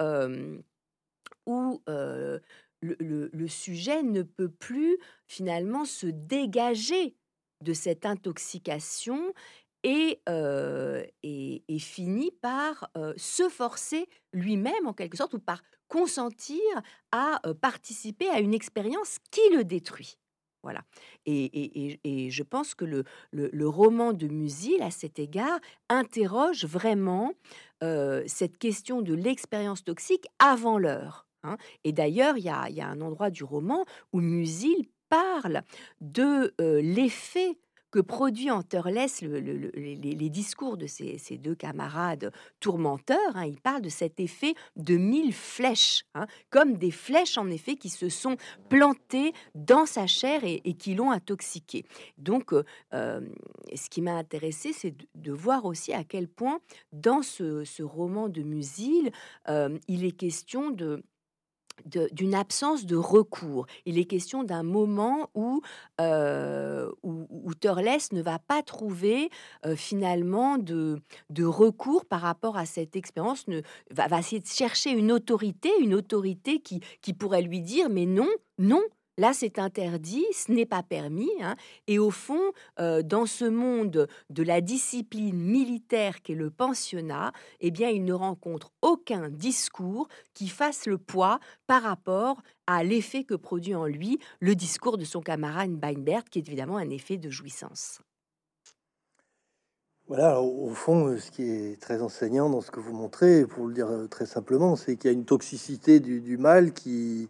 [1.45, 7.15] où le, sujet ne peut plus finalement se dégager
[7.61, 9.33] de cette intoxication
[9.83, 10.21] et,
[11.23, 16.59] et, finit par se forcer lui-même en quelque sorte ou par consentir
[17.11, 20.17] à participer à une expérience qui le détruit.
[20.63, 20.81] Voilà.
[21.27, 21.99] Et,
[22.31, 27.33] je pense que le, roman de Musil, à cet égard, interroge vraiment
[27.81, 31.27] cette question de l'expérience toxique avant l'heure.
[31.43, 31.57] Hein.
[31.83, 35.61] Et d'ailleurs, il y a, un endroit du roman où Musil parle
[36.01, 37.59] de l'effet
[37.93, 43.35] que produit en les, discours de ces, deux camarades tourmenteurs.
[43.35, 43.45] Hein.
[43.45, 47.89] il parle de cet effet de mille flèches, hein, comme des flèches en effet qui
[47.89, 48.35] se sont
[48.67, 51.85] plantées dans sa chair et, qui l'ont intoxiqué.
[52.17, 52.63] Donc, euh,
[52.95, 53.21] euh,
[53.75, 56.61] ce qui m'a intéressé, c'est de, voir aussi à quel point
[56.93, 59.11] dans ce, roman de Musil,
[59.49, 61.03] euh, il est question de
[61.85, 63.65] d'une absence de recours.
[63.85, 65.61] Il est question d'un moment où,
[65.99, 67.27] euh, où,
[68.11, 69.29] ne va pas trouver
[69.65, 74.47] euh, finalement de, de, recours par rapport à cette expérience, ne, va, va, essayer de
[74.47, 78.81] chercher une autorité, une autorité qui, qui pourrait lui dire mais non, non,
[79.19, 81.29] Là, c'est interdit, ce n'est pas permis.
[81.41, 81.55] Hein.
[81.85, 87.69] Et au fond, euh, dans ce monde de la discipline militaire qu'est le pensionnat, eh
[87.69, 93.35] bien, il ne rencontre aucun discours qui fasse le poids par rapport à l'effet que
[93.35, 97.29] produit en lui le discours de son camarade Beinbert, qui est évidemment un effet de
[97.29, 97.99] jouissance.
[100.07, 103.73] Voilà, au fond, ce qui est très enseignant dans ce que vous montrez, pour le
[103.75, 107.29] dire euh, très simplement, c'est qu'il y a une toxicité du mal qui,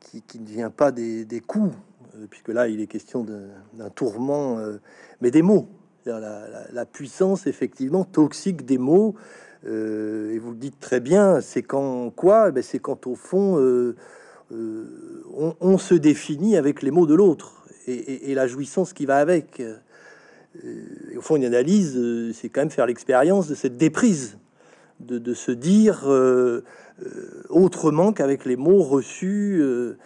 [0.00, 1.74] qui, ne vient pas des, coups,
[2.16, 4.80] euh, puisque là il est question d'un tourment, euh,
[5.20, 5.68] mais des mots.
[6.06, 9.14] La, puissance effectivement toxique des mots,
[9.66, 12.50] euh, et vous le dites très bien, c'est quand quoi?
[12.50, 13.58] Ben, C'est quand au fond
[14.50, 19.62] on, se définit avec les mots de l'autre et, la jouissance qui va avec.
[21.16, 24.38] Au fond, une analyse, c'est quand même faire l'expérience de cette déprise,
[25.00, 26.08] de, se dire
[27.00, 29.96] euh, autrement qu'avec les mots reçus euh,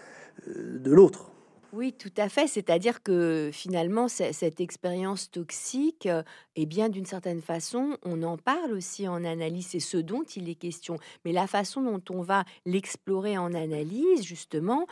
[0.48, 1.30] euh, de l'autre.
[1.72, 2.46] Oui, tout à fait.
[2.48, 6.06] C'est-à-dire que finalement, cette expérience toxique,
[6.54, 10.50] eh bien, d'une certaine façon, on en parle aussi en analyse, c'est ce dont il
[10.50, 10.98] est question.
[11.24, 14.86] Mais la façon dont on va l'explorer en analyse, justement,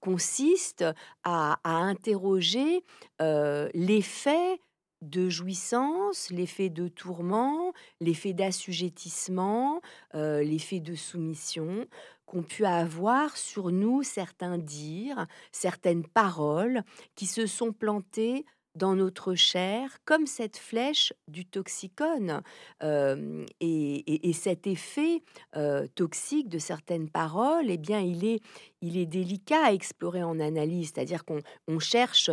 [0.00, 0.84] consiste
[1.22, 2.82] à, interroger
[3.20, 4.58] l'effet
[5.02, 9.80] de jouissance, l'effet de tourment, l'effet d'assujettissement,
[10.14, 11.86] euh, l'effet de soumission
[12.26, 16.82] qu'ont pu avoir sur nous certains dires, certaines paroles
[17.14, 22.42] qui se sont plantées dans notre chair, comme cette flèche du toxicone.
[22.82, 25.22] Euh, et, cet effet
[25.56, 28.40] euh, toxique de certaines paroles, eh bien, il est,
[28.80, 32.30] il est délicat à explorer en analyse, c'est-à-dire qu'on cherche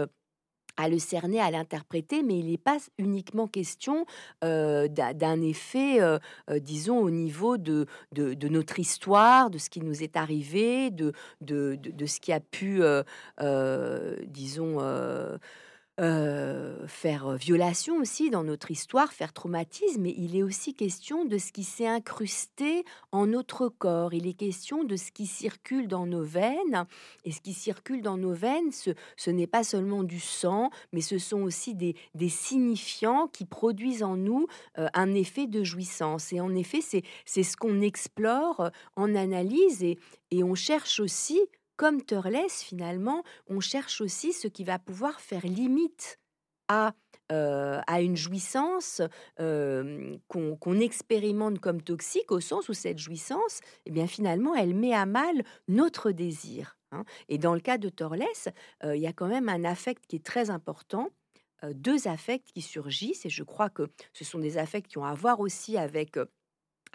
[0.78, 4.06] à le cerner, à l'interpréter, mais il n'est pas uniquement question
[4.42, 6.00] d'un effet,
[6.62, 11.78] disons, au niveau de, de, notre histoire, de ce qui nous est arrivé, de, de,
[11.82, 12.82] de ce qui a pu,
[14.28, 14.80] disons,
[16.02, 21.38] euh, faire violation aussi dans notre histoire, faire traumatisme, mais il est aussi question de
[21.38, 24.14] ce qui s'est incrusté en notre corps.
[24.14, 26.86] Il est question de ce qui circule dans nos veines.
[27.24, 31.18] Et ce qui circule dans nos veines, ce, n'est pas seulement du sang, mais ce
[31.18, 36.34] sont aussi des, des signifiants qui produisent en nous euh, un effet de jouissance.
[36.34, 39.98] Et en effet, c'est ce qu'on explore en analyse et,
[40.32, 41.40] et on cherche aussi
[41.76, 46.20] comme Turles, finalement, on cherche aussi ce qui va pouvoir faire limite
[46.68, 46.94] à,
[47.32, 49.02] euh, à une jouissance
[49.40, 54.94] euh, qu'on expérimente comme toxique, au sens où cette jouissance, eh bien, finalement, elle met
[54.94, 56.78] à mal notre désir.
[56.92, 57.04] Hein.
[57.30, 58.24] Et dans le cas de Torles,
[58.84, 61.10] euh, il y a quand même un affect qui est très important,
[61.74, 65.16] deux affects qui surgissent, et je crois que ce sont des affects qui ont à
[65.16, 66.20] voir aussi avec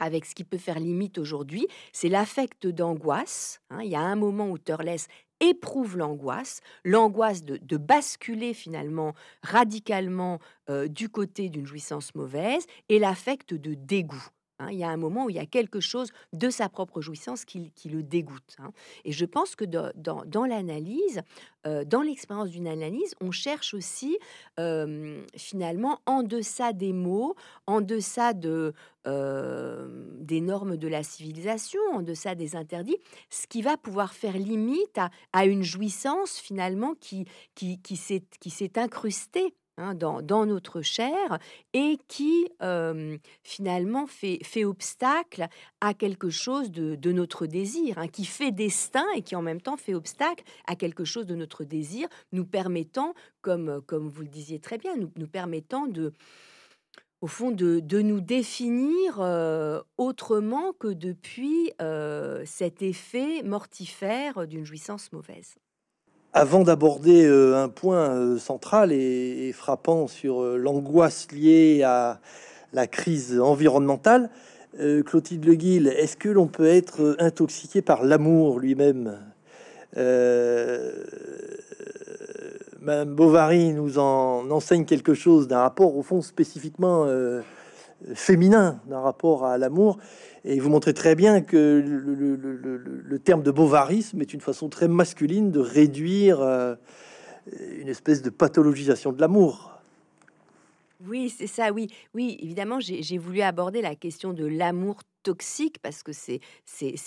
[0.01, 3.61] avec ce qui peut faire limite aujourd'hui, c'est l'affect d'angoisse.
[3.71, 3.83] Hein.
[3.83, 5.07] Il y a un moment où Turles
[5.41, 13.55] éprouve l'angoisse, l'angoisse de, basculer finalement radicalement euh, du côté d'une jouissance mauvaise, et l'affect
[13.55, 14.29] de dégoût.
[14.61, 14.69] Hein.
[14.71, 17.45] il y a un moment où il y a quelque chose de sa propre jouissance
[17.45, 18.57] qui, le dégoûte.
[18.59, 18.73] Hein.
[19.05, 21.23] Et je pense que dans, l'analyse,
[21.67, 24.19] euh, dans l'expérience d'une analyse, on cherche aussi
[24.59, 27.35] euh, finalement en deçà des mots,
[27.67, 28.75] en deçà de,
[29.07, 32.99] euh, des normes de la civilisation, en deçà des interdits,
[33.31, 35.01] ce qui va pouvoir faire limite
[35.33, 37.27] à, une jouissance finalement qui
[37.97, 41.39] s'est incrustée Hein, dans, notre chair
[41.73, 45.49] et qui euh, finalement fait, obstacle
[45.81, 49.79] à quelque chose de, notre désir, hein, qui fait destin et qui en même temps
[49.79, 54.59] fait obstacle à quelque chose de notre désir, nous permettant, comme, comme vous le disiez
[54.59, 56.13] très bien, nous, permettant de
[57.23, 65.13] au fond, de, nous définir euh, autrement que depuis euh, cet effet mortifère d'une jouissance
[65.13, 65.57] mauvaise.
[66.33, 72.21] Avant d'aborder euh, un point euh, central et, frappant sur euh, l'angoisse liée à
[72.73, 74.31] la crise environnementale,
[75.05, 79.19] Clotilde Le Guil, est-ce que l'on peut être intoxiqué par l'amour lui-même?
[82.81, 87.05] Madame Bovary nous en enseigne quelque chose d'un rapport au fond spécifiquement
[88.15, 89.99] féminin, d'un rapport à l'amour.
[90.45, 95.51] Et vous montrez très bien que le, terme de bovarisme est une façon très masculine
[95.51, 96.41] de réduire
[97.79, 99.71] une espèce de pathologisation de l'amour.
[101.07, 101.89] Oui, c'est ça, oui.
[102.15, 106.41] Oui, évidemment, j'ai voulu aborder la question de l'amour toxique parce que c'est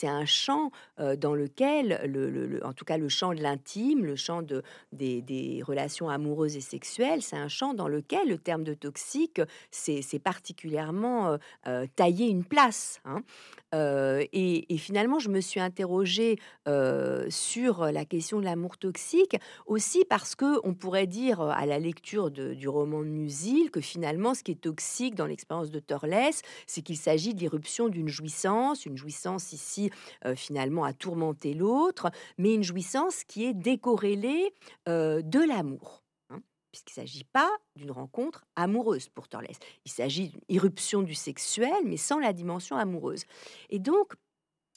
[0.07, 4.64] un champ dans lequel, le, en tout cas le champ de l'intime, le champ de,
[4.91, 9.41] des, des, relations amoureuses et sexuelles, c'est un champ dans lequel le terme de toxique,
[9.72, 11.38] c'est particulièrement
[11.95, 13.01] taillé une place.
[13.05, 13.24] Hein.
[13.74, 16.38] Et, finalement, je me suis interrogée
[17.30, 22.32] sur la question de l'amour toxique aussi parce que on pourrait dire à la lecture
[22.32, 26.14] de, du roman de Musil que finalement, ce qui est toxique dans l'expérience de Torles,
[26.68, 29.89] c'est qu'il s'agit de l'irruption d'une jouissance, une jouissance ici
[30.26, 34.54] euh, finalement à tourmenter l'autre, mais une jouissance qui est décorrélée
[34.88, 36.04] euh, de l'amour.
[36.30, 36.41] Hein,
[36.72, 39.47] puisqu'il ne s'agit pas d'une rencontre amoureuse pour Torles.
[39.86, 43.24] Il s'agit d'une irruption du sexuel, mais sans la dimension amoureuse.
[43.70, 44.14] Et donc,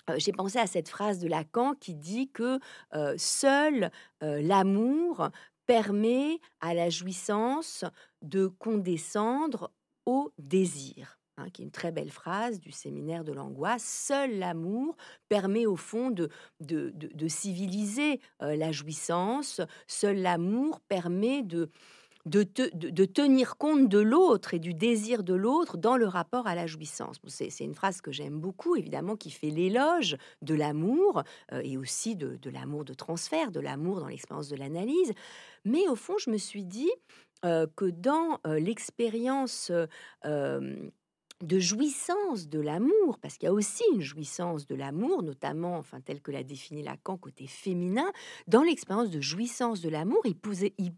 [0.09, 2.59] euh, j'ai pensé à cette phrase de Lacan qui dit que
[3.16, 5.31] seul l'amour
[5.66, 7.85] permet à la jouissance
[8.22, 9.72] de condescendre
[10.07, 11.18] au désir.
[11.39, 14.97] Hein, qui est une très belle phrase du séminaire de l'angoisse, seul l'amour
[15.28, 16.30] permet au fond de,
[16.61, 21.68] de, civiliser euh, la jouissance, seul l'amour permet de,
[22.24, 26.55] de, de, tenir compte de l'autre et du désir de l'autre dans le rapport à
[26.55, 27.18] la jouissance.
[27.26, 31.22] c'est, une phrase que j'aime beaucoup, évidemment, qui fait l'éloge de l'amour
[31.53, 35.12] euh, et aussi de, l'amour de transfert, de l'amour dans l'expérience de l'analyse.
[35.66, 36.93] Mais au fond, je me suis dit
[37.45, 39.70] euh, que dans l'expérience
[41.43, 46.01] de jouissance de l'amour, parce qu'il y a aussi une jouissance de l'amour, notamment, enfin,
[46.01, 48.11] telle que l'a défini Lacan, côté féminin,
[48.47, 50.37] dans l'expérience de jouissance de l'amour, il,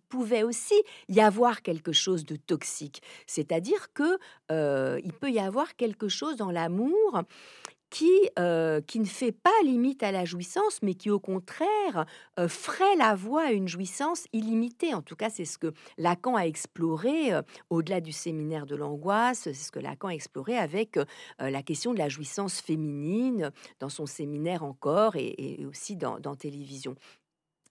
[0.08, 3.02] pouvait aussi y avoir quelque chose de toxique.
[3.26, 4.18] C'est-à-dire que
[4.52, 7.22] euh, il peut y avoir quelque chose dans l'amour
[7.90, 12.06] qui, euh, qui ne fait pas limite à la jouissance, mais qui au contraire
[12.38, 14.94] euh, ferait la voie à une jouissance illimitée.
[14.94, 19.40] En tout cas, c'est ce que Lacan a exploré euh, au-delà du séminaire de l'angoisse,
[19.44, 20.98] c'est ce que Lacan a exploré avec
[21.38, 26.94] la question de la jouissance féminine dans son séminaire encore et, aussi dans, dans Télévision.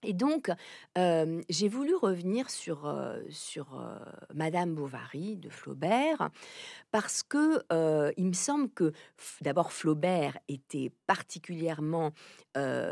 [0.04, 0.52] Et donc,
[0.95, 2.93] j'ai voulu revenir sur,
[3.30, 3.84] sur
[4.34, 6.30] Madame Bovary de Flaubert,
[6.91, 7.64] parce que
[8.18, 8.91] il me semble que
[9.41, 12.12] d'abord Flaubert était particulièrement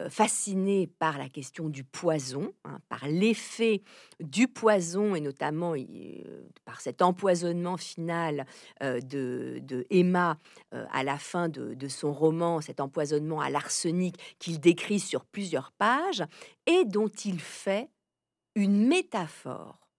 [0.10, 3.82] fasciné par la question du poison, hein, par l'effet
[4.20, 5.74] du poison, et notamment
[6.66, 8.46] par cet empoisonnement final
[8.82, 10.38] de, de, Emma
[10.72, 15.72] à la fin de, de son roman, cet empoisonnement à l'arsenic qu'il décrit sur plusieurs
[15.72, 16.24] pages,
[16.66, 17.90] et dont il fait
[18.56, 19.90] une métaphore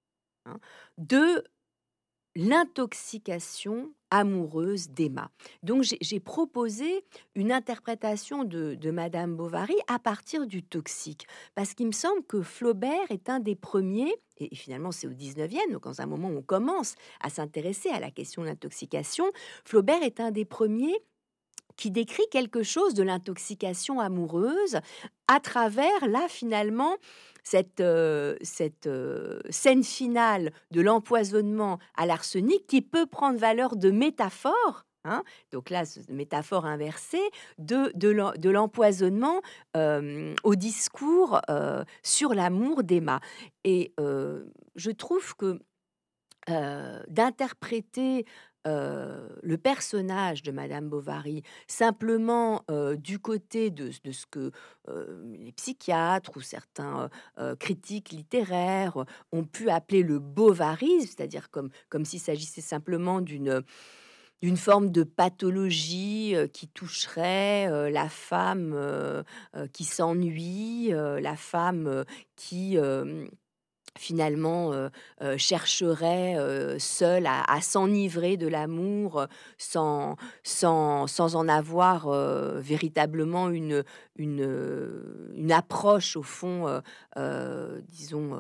[0.47, 0.59] hein,
[0.99, 1.45] de
[2.37, 5.31] l'intoxication amoureuse d'Emma.
[5.63, 7.05] Donc j'ai proposé
[7.35, 13.11] une interprétation de, Madame Bovary à partir du toxique, parce qu'il me semble que Flaubert
[13.11, 16.43] est un des premiers, et finalement c'est au 19e, donc dans un moment où on
[16.43, 19.25] commence à s'intéresser à la question de l'intoxication,
[19.65, 20.97] Flaubert est un des premiers
[21.77, 24.79] qui décrit quelque chose de l'intoxication amoureuse
[25.29, 26.97] à travers, là, finalement,
[27.47, 33.93] cette, euh, cette euh, scène finale de l'empoisonnement à l'arsenic qui peut prendre valeur de
[33.93, 34.85] métaphore.
[35.05, 35.23] Hein,
[35.53, 37.23] donc là, métaphore inversée
[37.59, 39.41] de, de l'empoisonnement
[39.77, 41.41] euh, au discours
[42.03, 43.21] sur l'amour d'Emma.
[43.63, 45.61] Et je trouve que
[46.49, 48.27] d'interpréter
[48.67, 52.65] le personnage de Madame Bovary simplement
[52.97, 54.51] du côté de, ce que
[54.89, 57.09] les psychiatres ou certains
[57.59, 63.63] critiques littéraires ont pu appeler le bovarisme, c'est-à-dire comme, comme s'il s'agissait simplement d'une
[64.43, 69.25] d'une forme de pathologie qui toucherait la femme
[69.73, 72.05] qui s'ennuie, la femme
[72.37, 72.79] qui
[73.97, 74.89] finalement euh,
[75.23, 79.27] euh, chercherait euh, seul à, s'enivrer de l'amour
[79.59, 82.09] sans, sans, sans, en avoir
[82.59, 83.83] véritablement une,
[84.17, 85.01] une,
[85.35, 86.83] une, approche au fond,
[87.89, 88.39] disons,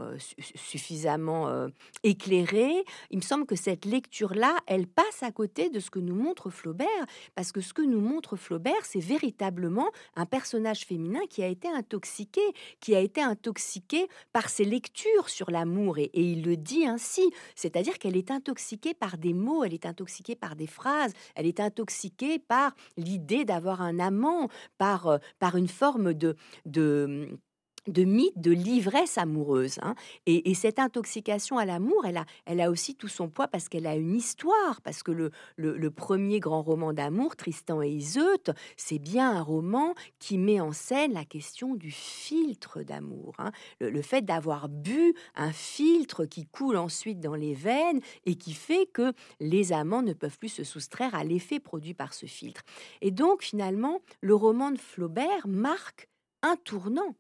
[0.54, 1.68] suffisamment
[2.02, 2.84] éclairée.
[3.10, 6.50] Il me semble que cette lecture-là, elle passe à côté de ce que nous montre
[6.50, 6.86] Flaubert,
[7.34, 11.68] parce que ce que nous montre Flaubert, c'est véritablement un personnage féminin qui a été
[11.68, 12.42] intoxiqué,
[12.80, 17.22] qui a été intoxiqué par ses lectures sur l'amour, et, il le dit ainsi,
[17.54, 21.60] c'est-à-dire qu'elle est intoxiquée par des mots, elle est intoxiquée par des phrases, elle est
[21.60, 27.38] intoxiquée par l'idée d'avoir un amant, par, euh, par une forme de, de
[27.86, 29.78] de mythe de l'ivresse amoureuse.
[29.82, 29.94] Hein.
[30.26, 33.86] Et, cette intoxication à l'amour, elle a, elle a aussi tout son poids parce qu'elle
[33.86, 39.36] a une histoire, parce que le, premier grand roman d'amour, Tristan et Iseut, c'est bien
[39.36, 43.34] un roman qui met en scène la question du filtre d'amour.
[43.38, 43.52] Hein.
[43.80, 48.86] Le, fait d'avoir bu un filtre qui coule ensuite dans les veines et qui fait
[48.86, 52.62] que les amants ne peuvent plus se soustraire à l'effet produit par ce filtre.
[53.00, 56.08] Et donc finalement, le roman de Flaubert marque
[56.42, 57.16] un tournant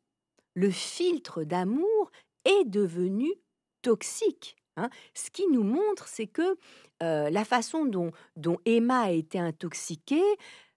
[0.56, 2.10] le filtre d'amour
[2.44, 3.32] est devenu
[3.82, 4.56] toxique.
[4.76, 4.90] Hein.
[5.14, 6.56] Ce qui nous montre, c'est que
[7.02, 10.24] euh, la façon dont, dont Emma a été intoxiquée,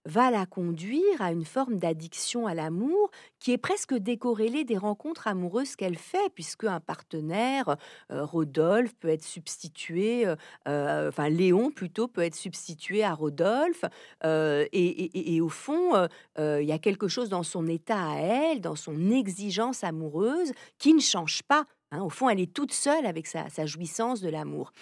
[0.04, 5.26] va la conduire à une forme d'addiction à l'amour qui est presque décorrélée des rencontres
[5.26, 7.76] amoureuses qu'elle fait, puisque un partenaire,
[8.10, 10.36] euh, Rodolphe, peut être substitué, euh,
[10.68, 13.84] euh, enfin Léon plutôt peut être substitué à Rodolphe,
[14.22, 19.10] et, au fond, il y a quelque chose dans son état à elle, dans son
[19.10, 21.64] exigence amoureuse, qui ne change pas.
[21.90, 22.02] Hein.
[22.02, 24.72] Au fond, elle est toute seule avec sa jouissance de l'amour.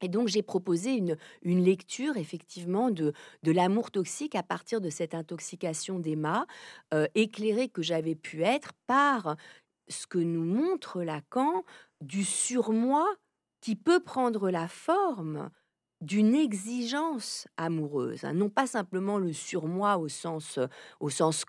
[0.00, 1.16] Et donc j'ai proposé une,
[1.64, 6.46] lecture effectivement de, de l'amour toxique à partir de cette intoxication d'Emma,
[6.94, 9.36] euh, éclairée que j'avais pu être par
[9.88, 11.64] ce que nous montre Lacan
[12.00, 13.06] du surmoi
[13.60, 15.50] qui peut prendre la forme
[16.00, 18.32] d'une exigence amoureuse, hein.
[18.32, 20.60] non pas simplement le surmoi au sens,
[21.00, 21.44] au sens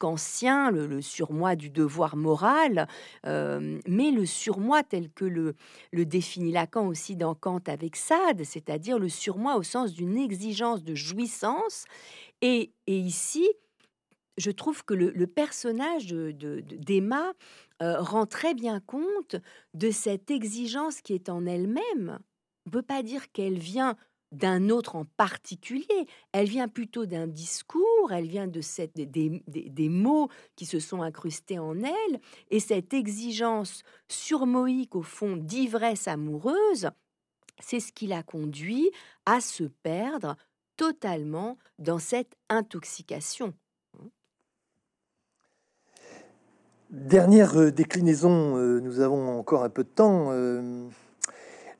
[0.71, 2.87] le, surmoi du devoir moral,
[3.27, 5.55] euh, mais le surmoi tel que le,
[5.91, 10.83] le définit Lacan aussi dans Kant avec Sade, c'est-à-dire le surmoi au sens d'une exigence
[10.83, 11.85] de jouissance.
[12.41, 13.47] Et, ici,
[14.37, 19.35] je trouve que le, personnage d'Emma de, euh, rend très bien compte
[19.73, 22.19] de cette exigence qui est en elle-même.
[22.65, 23.95] On ne peut pas dire qu'elle vient
[24.31, 26.07] d'un autre en particulier.
[26.31, 31.59] Elle vient plutôt d'un discours, elle vient de cette, des, mots qui se sont incrustés
[31.59, 32.19] en elle,
[32.49, 36.89] et cette exigence surmoïque au fond d'ivresse amoureuse,
[37.59, 38.89] c'est ce qui l'a conduit
[39.25, 40.35] à se perdre
[40.77, 43.53] totalement dans cette intoxication.
[46.89, 50.31] Dernière euh, déclinaison, euh, nous avons encore un peu de temps.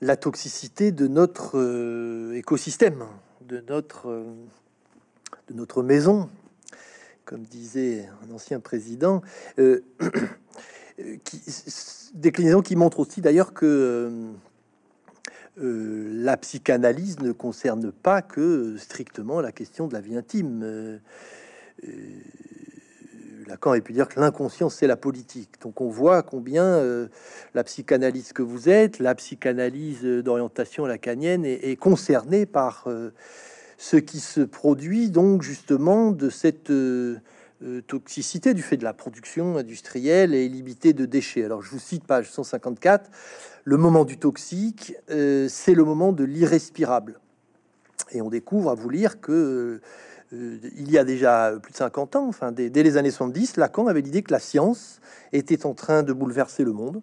[0.02, 3.04] La toxicité de notre euh, écosystème,
[3.42, 4.24] de notre, euh,
[5.50, 6.30] de notre maison,
[7.26, 9.22] comme disait un ancien président,
[9.60, 9.82] euh,
[11.26, 11.42] qui,
[12.14, 14.32] déclinaison qui montre aussi d'ailleurs que
[15.58, 21.02] la psychanalyse ne concerne pas que strictement la question de la vie intime.
[23.50, 25.56] Lacan a pu dire que l'inconscient, c'est la politique.
[25.62, 27.08] Donc on voit combien euh,
[27.56, 33.10] la psychanalyse que vous êtes, la psychanalyse d'orientation lacanienne, est, concernée par euh,
[33.78, 37.18] ce qui se produit donc justement de cette euh,
[37.88, 41.44] toxicité du fait de la production industrielle et limitée de déchets.
[41.44, 43.10] Alors je vous cite page 154,
[43.64, 47.20] le moment du toxique, c'est le moment de l'irrespirable.
[48.12, 49.82] Et on découvre à vous lire que euh,
[50.32, 54.22] il y a déjà plus de 50 ans, dès, les années 70, Lacan avait l'idée
[54.22, 55.02] que la science
[55.34, 57.02] était en train de bouleverser le monde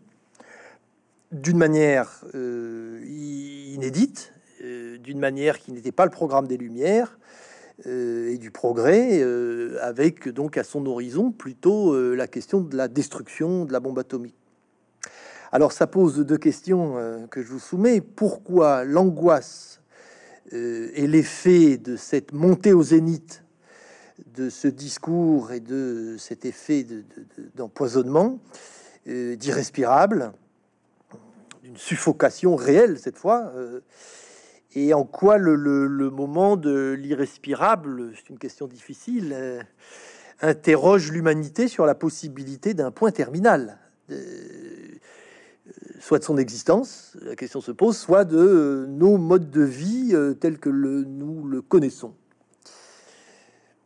[1.33, 7.19] d'une manière euh, inédite, euh, d'une manière qui n'était pas le programme des Lumières
[7.85, 9.23] et du progrès,
[9.83, 14.35] avec donc à son horizon plutôt la question de la destruction de la bombe atomique.
[15.53, 16.97] Alors ça pose deux questions
[17.31, 18.01] que je vous soumets.
[18.01, 19.86] Pourquoi l'angoisse euh,
[20.53, 23.43] et l'effet de cette montée au zénith
[24.35, 26.87] de ce discours et de cet effet
[27.55, 28.39] d'empoisonnement
[29.09, 30.33] euh, d'irrespirable,
[31.63, 33.81] d'une suffocation réelle cette fois, euh,
[34.75, 39.65] et en quoi le moment de l'irrespirable, c'est une question difficile,
[40.43, 43.79] interroge l'humanité sur la possibilité d'un point terminal
[46.01, 50.11] soit de son existence, la question se pose, soit de euh, nos modes de vie
[50.13, 52.15] euh, tels que le, nous le connaissons.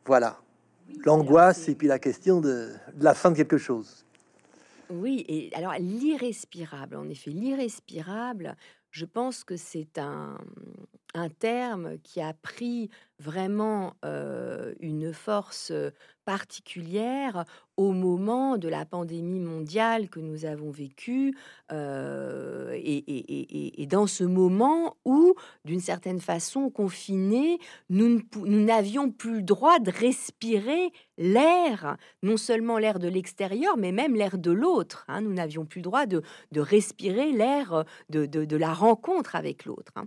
[0.06, 0.40] Voilà.
[1.04, 4.04] L'angoisse et puis la question de, la fin de quelque chose.
[4.90, 8.56] Oui, et alors l'irrespirable, en effet, l'irrespirable,
[8.90, 10.36] je pense que c'est un,
[11.14, 13.94] un terme qui a pris vraiment
[14.80, 15.72] une force
[16.24, 17.44] particulière
[17.76, 21.36] au moment de la pandémie mondiale que nous avons vécue
[21.70, 25.34] et, dans ce moment où,
[25.64, 27.58] d'une certaine façon, confinés,
[27.90, 34.14] nous n'avions plus le droit de respirer l'air, non seulement l'air de l'extérieur, mais même
[34.14, 35.04] l'air de l'autre.
[35.08, 35.20] Hein.
[35.20, 36.22] Nous n'avions plus le droit de,
[36.56, 39.92] respirer l'air de, la rencontre avec l'autre.
[39.96, 40.06] Hein.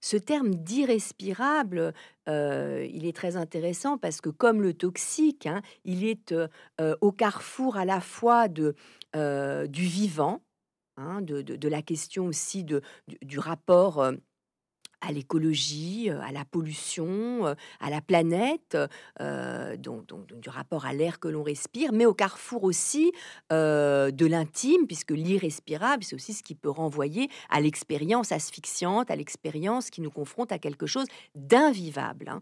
[0.00, 1.92] Ce terme d'irrespirable,
[2.28, 6.46] euh, il est très intéressant parce que comme le toxique, hein, il est euh,
[6.80, 8.74] euh, au carrefour à la fois de,
[9.66, 10.42] du vivant,
[10.96, 12.82] hein, de, la question aussi de,
[13.22, 14.12] du, rapport
[15.00, 17.44] à l'écologie, à la pollution,
[17.80, 18.76] à la planète,
[19.78, 20.06] donc,
[20.40, 23.12] du rapport à l'air que l'on respire, mais au carrefour aussi
[23.50, 29.90] de l'intime, puisque l'irrespirable, c'est aussi ce qui peut renvoyer à l'expérience asphyxiante, à l'expérience
[29.90, 32.28] qui nous confronte à quelque chose d'invivable.
[32.28, 32.40] Hein.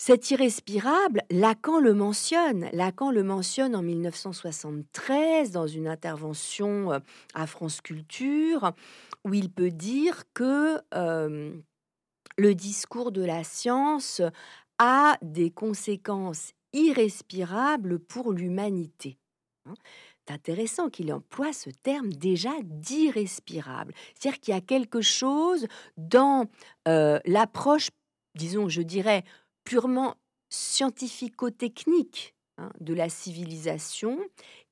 [0.00, 2.68] Cet irrespirable, Lacan le mentionne.
[2.72, 7.00] Lacan le mentionne en 1973 dans une intervention euh,
[7.34, 8.72] à France Culture,
[9.24, 11.52] où il peut dire que euh,
[12.36, 14.22] le discours de la science
[14.78, 19.18] a des conséquences irrespirables pour l'humanité.
[19.66, 19.74] Hein.
[20.24, 23.94] C'est intéressant qu'il emploie ce terme déjà d'irrespirable.
[24.14, 26.46] C'est-à-dire qu'il y a quelque chose dans
[26.86, 27.88] euh, l'approche,
[28.36, 29.24] disons, je dirais,
[29.68, 30.16] purement
[30.48, 34.18] scientifico-technique hein, de la civilisation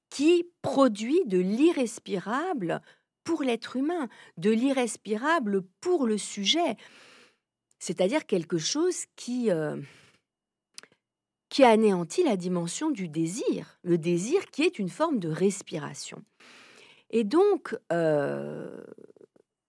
[0.09, 2.81] qui produit de l'irrespirable
[3.23, 6.79] pour l'être humain, de l'irrespirable pour le sujet,
[7.79, 9.77] c'est-à-dire quelque chose qui, euh,
[11.59, 16.25] anéantit la dimension du désir, le désir qui est une forme de respiration.
[17.11, 18.83] Et donc, euh,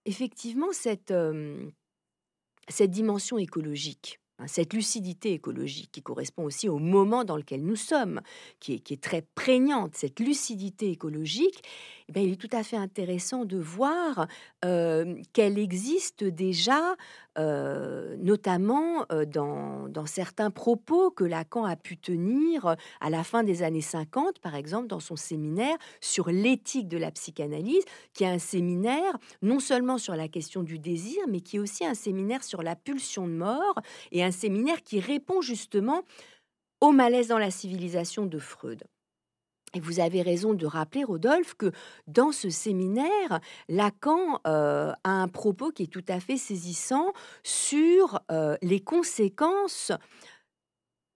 [0.06, 1.70] effectivement, cette, euh,
[2.70, 8.22] cette dimension écologique, cette lucidité écologique qui correspond aussi au moment dans lequel nous sommes,
[8.60, 11.64] qui est, très prégnante, cette lucidité écologique,
[12.16, 14.28] eh il est tout à fait intéressant de voir
[14.62, 16.96] qu'elle existe déjà,
[17.36, 23.82] notamment dans, dans, certains propos que Lacan a pu tenir à la fin des années
[23.82, 27.84] 50, par exemple, dans son séminaire sur l'éthique de la psychanalyse,
[28.14, 31.86] qui est un séminaire non seulement sur la question du désir, mais qui est aussi
[31.86, 33.80] un séminaire sur la pulsion de mort
[34.12, 36.04] et un séminaire qui répond justement
[36.82, 38.84] au malaise dans la civilisation de Freud.
[39.78, 41.72] Et vous avez raison de rappeler, Rodolphe, que
[42.08, 47.14] dans ce séminaire, Lacan euh, a un propos qui est tout à fait saisissant
[47.44, 49.92] sur euh, les conséquences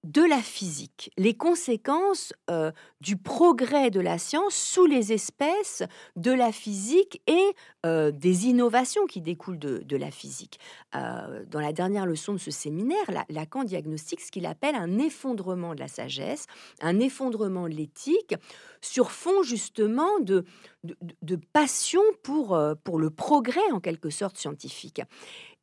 [0.04, 2.72] de la physique, les conséquences euh,
[3.02, 5.84] du progrès de la science sous les espèces
[6.16, 7.54] de la physique et
[7.86, 10.60] euh, des innovations qui découlent de, la physique.
[10.96, 15.76] Euh, dans la dernière leçon de ce séminaire, Lacan diagnostique ce qu'il appelle un effondrement
[15.76, 16.48] de la sagesse,
[16.82, 18.34] un effondrement de l'éthique,
[18.82, 20.46] sur fond justement de,
[20.84, 25.02] de, passion pour, pour le progrès en quelque sorte scientifique.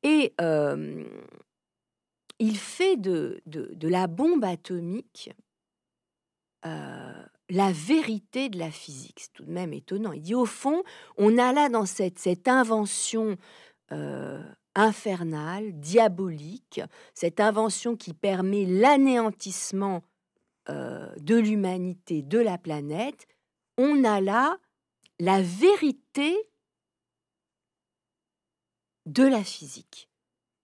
[0.05, 0.33] Et
[2.39, 5.31] il fait de, de, la bombe atomique
[6.65, 9.21] euh, la vérité de la physique.
[9.21, 10.13] C'est tout de même étonnant.
[10.13, 10.83] Il dit au fond,
[11.17, 13.37] on a là dans cette, invention
[13.93, 14.43] euh,
[14.75, 16.81] infernale, diabolique,
[17.15, 20.03] cette invention qui permet l'anéantissement
[20.69, 23.27] euh, de l'humanité, de la planète,
[23.79, 24.59] on a là
[25.19, 26.37] la vérité
[29.07, 30.08] de la physique.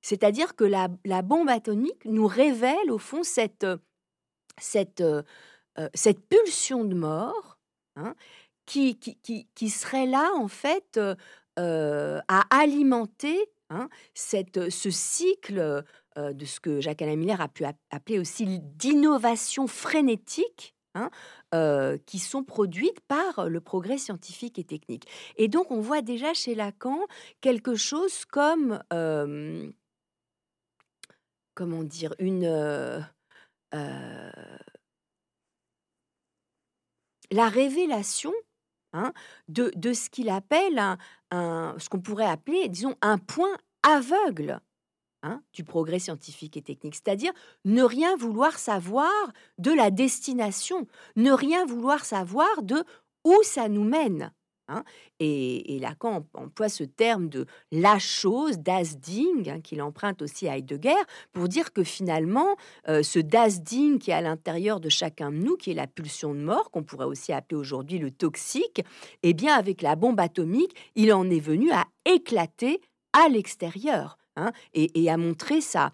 [0.05, 3.67] C'est-à-dire que la, bombe atomique nous révèle au fond cette,
[4.61, 5.23] cette, euh,
[5.95, 7.57] cette pulsion de mort
[7.97, 8.15] hein,
[8.67, 11.01] qui, qui, serait là en fait
[11.59, 15.59] euh, à alimenter hein, cette, ce cycle
[16.19, 21.09] euh, de ce que Jacques Alain Miller a pu appeler aussi d'innovation frénétique hein,
[22.05, 25.07] qui sont produites par le progrès scientifique et technique.
[25.37, 26.99] Et donc on voit déjà chez Lacan
[27.41, 28.83] quelque chose comme
[31.55, 33.01] comment dire, une, euh,
[33.75, 34.31] euh,
[37.31, 38.33] la révélation
[38.93, 39.13] hein,
[39.49, 40.79] de, ce qu'il appelle
[41.31, 44.61] un, ce qu'on pourrait appeler, disons, un point aveugle
[45.23, 47.33] hein, du progrès scientifique et technique, c'est-à-dire
[47.65, 49.11] ne rien vouloir savoir
[49.59, 50.87] de la destination,
[51.17, 52.85] ne rien vouloir savoir de
[53.25, 54.33] où ça nous mène.
[54.69, 54.83] Hein.
[55.21, 60.57] et, Lacan emploie ce terme de la chose, das Ding, hein, qu'il emprunte aussi à
[60.57, 60.95] Heidegger,
[61.33, 62.57] pour dire que finalement,
[62.89, 65.87] euh, ce das Ding qui est à l'intérieur de chacun de nous, qui est la
[65.87, 68.83] pulsion de mort, qu'on pourrait aussi appeler aujourd'hui le toxique,
[69.23, 72.81] eh bien, avec la bombe atomique, il en est venu à éclater
[73.13, 75.93] à l'extérieur hein, et, à montrer sa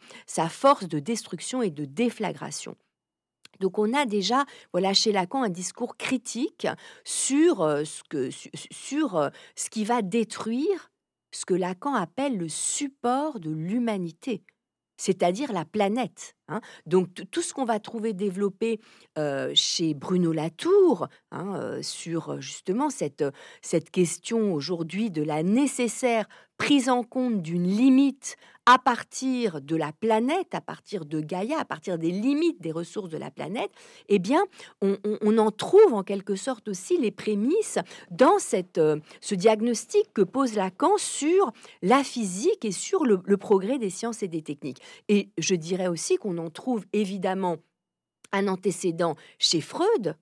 [0.48, 2.76] force de destruction et de déflagration.
[3.60, 6.66] Donc on a déjà, voilà, chez Lacan, un discours critique
[7.04, 8.30] sur euh, ce, que,
[8.70, 10.90] sur euh, ce qui va détruire
[11.30, 14.42] ce que Lacan appelle le support de l'humanité,
[14.96, 16.34] c'est-à-dire la planète.
[16.48, 16.60] Hein.
[16.86, 18.80] Donc tout ce qu'on va trouver développé
[19.54, 23.24] chez Bruno Latour hein, sur justement cette,
[23.62, 26.26] cette question aujourd'hui de la nécessaire
[26.60, 31.64] prise en compte d'une limite à partir de la planète, à partir de Gaïa, à
[31.64, 33.70] partir des limites des ressources de la planète,
[34.08, 34.44] eh bien,
[34.82, 37.78] on, en trouve en quelque sorte aussi les prémices
[38.10, 38.80] dans cette,
[39.20, 41.50] ce diagnostic que pose Lacan sur
[41.80, 44.82] la physique et sur le progrès des sciences et des techniques.
[45.08, 47.56] Et je dirais aussi qu'on en trouve évidemment
[48.32, 50.14] un antécédent chez Freud,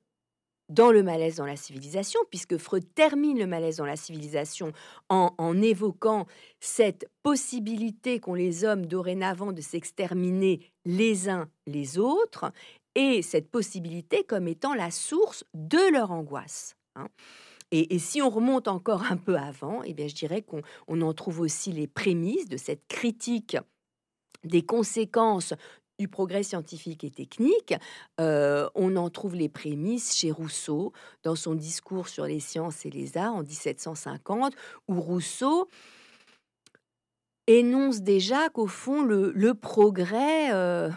[0.69, 4.73] dans le malaise dans la civilisation, puisque Freud termine le malaise dans la civilisation
[5.09, 6.27] en, évoquant
[6.61, 12.53] cette possibilité qu'ont les hommes dorénavant de s'exterminer les uns les autres,
[12.95, 16.75] et cette possibilité comme étant la source de leur angoisse.
[16.97, 17.09] Hein.
[17.71, 21.41] Et, si on remonte encore un peu avant, eh bien, je dirais qu'on en trouve
[21.41, 23.57] aussi les prémices de cette critique
[24.43, 25.55] des conséquences
[25.99, 27.75] du progrès scientifique et technique.
[28.21, 30.93] Euh, on en trouve les prémices chez Rousseau
[31.25, 34.55] dans son discours sur les sciences et les arts en 1750,
[34.87, 35.69] où Rousseau
[37.49, 40.89] énonce déjà qu'au fond, le, progrès, euh,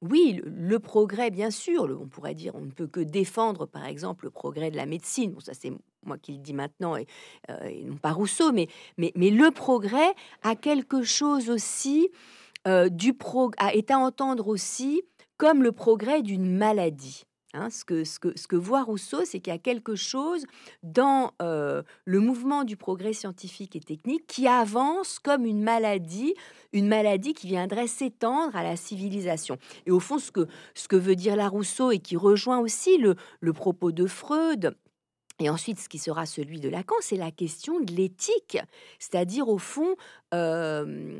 [0.00, 4.26] oui, le, progrès, bien sûr, on pourrait dire, on ne peut que défendre, par exemple,
[4.26, 5.32] le progrès de la médecine.
[5.32, 5.72] Bon, ça, c'est
[6.04, 7.06] moi qui le dis maintenant, et,
[7.50, 12.10] euh, non pas Rousseau, mais, mais, mais le progrès a quelque chose aussi
[12.66, 15.02] euh, du pro est à entendre aussi
[15.36, 17.24] comme le progrès d'une maladie.
[17.54, 17.70] Hein.
[17.70, 20.44] ce, que, ce, que, ce que voit Rousseau, c'est qu'il y a quelque chose
[20.82, 26.34] dans euh, le mouvement du progrès scientifique et technique qui avance comme une maladie,
[26.72, 29.58] une maladie qui viendrait s'étendre à la civilisation.
[29.86, 32.98] Et au fond, ce que, ce que veut dire la Rousseau et qui rejoint aussi
[32.98, 34.76] le, le propos de Freud,
[35.38, 38.58] et ensuite, ce qui sera celui de Lacan, c'est la question de l'éthique,
[38.98, 39.94] c'est-à-dire au fond,
[40.32, 41.18] euh,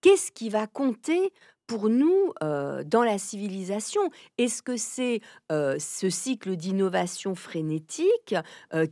[0.00, 1.32] qu'est-ce qui va compter
[1.66, 4.00] pour nous dans la civilisation?
[4.38, 5.20] Est-ce que c'est
[5.50, 8.34] ce cycle d'innovation frénétique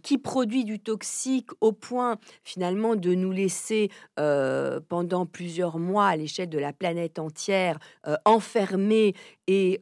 [0.03, 6.51] qui produit du toxique au point finalement de nous laisser pendant plusieurs mois à l'échelle
[6.51, 7.79] de la planète entière
[8.27, 9.15] enfermés
[9.47, 9.81] et,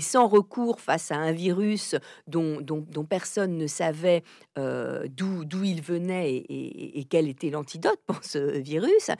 [0.00, 1.94] sans recours face à un virus
[2.26, 2.64] dont,
[3.08, 4.22] personne ne savait
[4.56, 9.10] d'où il venait et, quel était l'antidote pour ce virus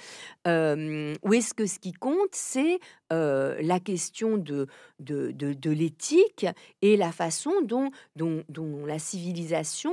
[0.46, 2.78] Ou est-ce que ce qui compte, c'est
[3.10, 4.66] la question de,
[5.00, 6.46] de, l'éthique
[6.82, 9.92] et la façon dont, dont, la civilisation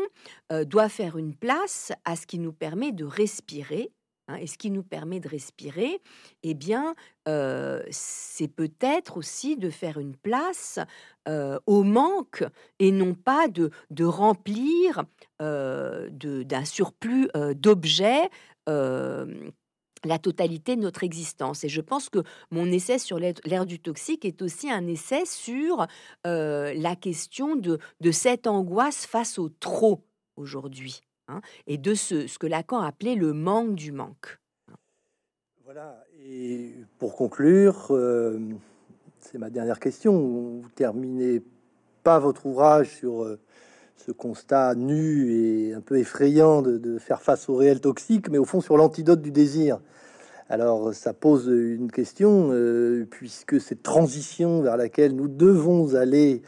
[0.65, 3.91] doit faire une place à ce qui nous permet de respirer.
[4.27, 6.01] Hein, et ce qui nous permet de respirer,
[6.43, 6.95] eh bien,
[7.91, 10.79] c'est peut-être aussi de faire une place
[11.27, 12.43] au manque
[12.79, 15.03] et non pas de, de remplir
[15.39, 18.29] d'un surplus d'objets
[20.05, 21.63] la totalité de notre existence.
[21.63, 25.85] Et je pense que mon essai sur l'ère du toxique est aussi un essai sur
[26.25, 30.03] euh, la question de, de, cette angoisse face au trop
[30.35, 34.39] aujourd'hui, hein, et de ce, que Lacan appelait le manque du manque.
[35.65, 38.39] Voilà, et pour conclure, euh,
[39.19, 41.41] c'est ma dernière question, vous terminez
[42.03, 43.37] pas votre ouvrage sur euh,
[43.97, 48.45] ce constat nu et un peu effrayant de, faire face au réel toxique, mais au
[48.45, 49.79] fond sur l'antidote du désir.
[50.49, 56.41] Alors ça pose une question, euh, puisque cette transition vers laquelle nous devons aller,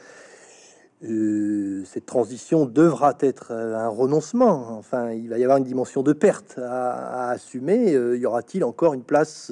[1.03, 4.77] euh, cette transition devra être un renoncement.
[4.77, 7.93] Enfin, il va y avoir une dimension de perte à, assumer.
[7.93, 9.51] Euh, y aura-t-il encore une place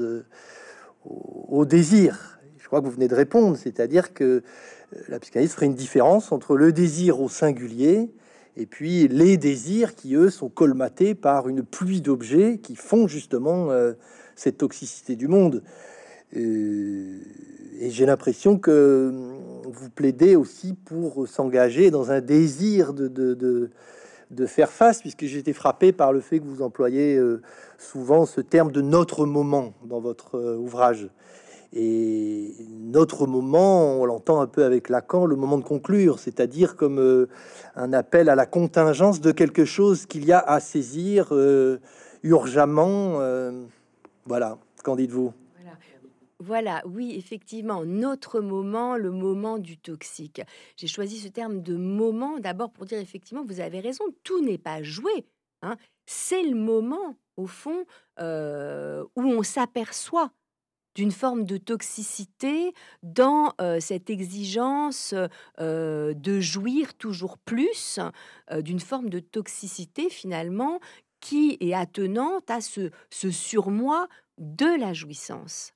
[1.06, 2.40] au, désir?
[2.58, 4.44] Je crois que vous venez de répondre, c'est-à-dire que
[5.08, 8.10] la psychanalyse ferait une différence entre le désir au singulier
[8.58, 13.70] et puis les désirs qui, eux, sont colmatés par une pluie d'objets qui font justement
[13.70, 13.94] euh,
[14.36, 15.64] cette toxicité du monde.
[16.36, 17.20] Euh,
[17.80, 19.12] et j'ai l'impression que
[19.66, 23.70] vous plaidez aussi pour s'engager dans un désir de, de,
[24.32, 27.42] de, faire face, puisque j'ai été frappé par le fait que vous employez euh,
[27.78, 31.10] souvent ce terme de notre moment dans votre ouvrage.
[31.74, 37.00] Et notre moment, on l'entend un peu avec Lacan, le moment de conclure, c'est-à-dire comme
[37.00, 37.28] euh,
[37.76, 41.80] un appel à la contingence de quelque chose qu'il y a à saisir euh,
[42.24, 43.20] urgemment.
[43.20, 43.66] Euh,
[44.26, 45.34] voilà, qu'en dites-vous?
[46.40, 50.42] Voilà, oui, effectivement, notre moment, le moment du toxique.
[50.76, 54.58] J'ai choisi ce terme de moment d'abord pour dire effectivement, vous avez raison, tout n'est
[54.58, 55.26] pas joué.
[55.64, 55.78] Hein.
[56.06, 57.86] C'est le moment, au fond,
[58.20, 60.32] où on s'aperçoit
[60.96, 62.74] d'une forme de toxicité
[63.04, 65.14] dans cette exigence
[65.60, 68.00] de jouir toujours plus,
[68.60, 70.80] d'une forme de toxicité finalement
[71.20, 72.92] qui est attenante à ce
[73.32, 74.08] surmoi
[74.38, 75.74] de la jouissance.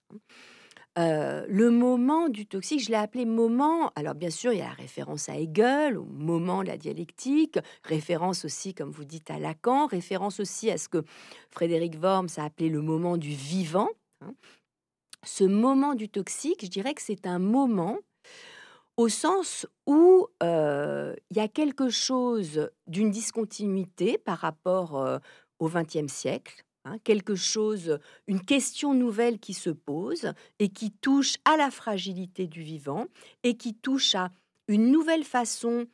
[0.98, 3.92] le moment du toxique, je l'ai appelé moment.
[3.96, 7.60] Alors bien sûr, il y a la référence à Hegel, au moment de la dialectique,
[7.84, 11.04] référence aussi, comme vous dites, à Lacan, référence aussi à ce que
[11.50, 13.90] Frédéric Worms a appelé le moment du vivant.
[14.22, 14.34] Hein.
[15.24, 17.98] Ce moment du toxique, je dirais que c'est un moment
[18.98, 25.20] au sens où il y a quelque chose d'une discontinuité par rapport
[25.60, 31.38] au XXe siècle, Hein, quelque chose, une question nouvelle qui se pose et qui touche
[31.46, 33.06] à la fragilité du vivant
[33.44, 34.32] et qui touche à
[34.68, 35.86] une nouvelle façon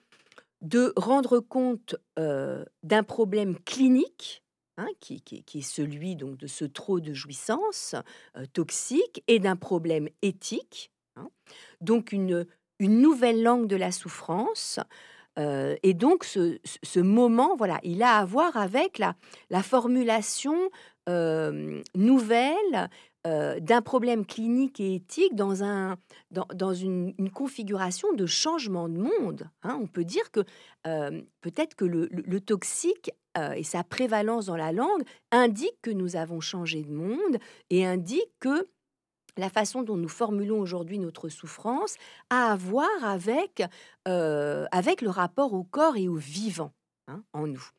[0.62, 4.44] de rendre compte d'un problème clinique
[4.78, 7.94] hein, qui, est celui donc de ce trop de jouissance
[8.54, 10.92] toxique et d'un problème éthique.
[11.18, 11.30] Hein.
[11.82, 12.46] donc une
[12.80, 14.80] nouvelle langue de la souffrance
[15.38, 19.16] et donc, ce, moment, voilà, il a à voir avec la,
[19.50, 20.56] la formulation
[21.08, 22.90] nouvelle
[23.24, 25.98] d'un problème clinique et éthique dans, un,
[26.32, 29.50] dans, une, configuration de changement de monde.
[29.64, 29.78] Hein.
[29.82, 30.42] On peut dire que
[31.42, 33.12] peut-être que le, le toxique
[33.56, 37.38] et sa prévalence dans la langue indique que nous avons changé de monde
[37.70, 38.68] et indique que
[39.38, 41.96] la façon dont nous formulons aujourd'hui notre souffrance
[42.30, 43.64] a à voir avec,
[44.08, 46.74] euh, le rapport au corps et au vivant
[47.08, 47.70] hein, en nous.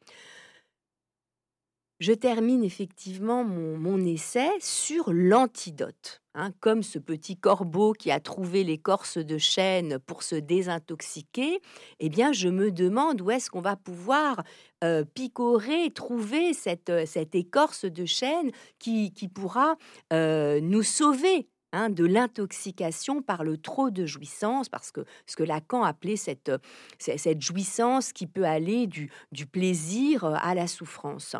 [2.01, 6.23] Je termine effectivement mon, essai sur l'antidote.
[6.41, 11.61] Hein, comme ce petit corbeau qui a trouvé l'écorce de chêne pour se désintoxiquer,
[11.99, 14.45] eh bien, je me demande où est-ce qu'on va pouvoir
[14.85, 19.75] euh, picorer, trouver cette, cette écorce de chêne qui, qui pourra
[20.13, 25.43] euh, nous sauver Hein, de l'intoxication par le trop de jouissance, parce que ce que
[25.43, 26.51] Lacan appelait cette,
[26.99, 31.37] cette jouissance qui peut aller du, du plaisir à la souffrance.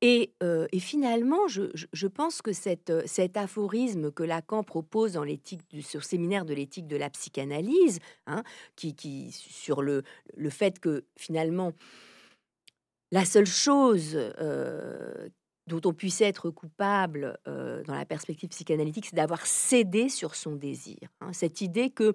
[0.00, 0.32] Et,
[0.78, 6.86] finalement, je, pense que cet aphorisme que Lacan propose dans l'éthique du séminaire de l'éthique
[6.86, 8.42] de la psychanalyse, hein,
[9.30, 10.02] sur le,
[10.36, 11.72] le fait que finalement
[13.10, 14.18] la seule chose
[15.66, 21.08] dont on puisse être coupable dans la perspective psychanalytique, c'est d'avoir cédé sur son désir.
[21.20, 21.32] Hein.
[21.32, 22.14] Cette idée que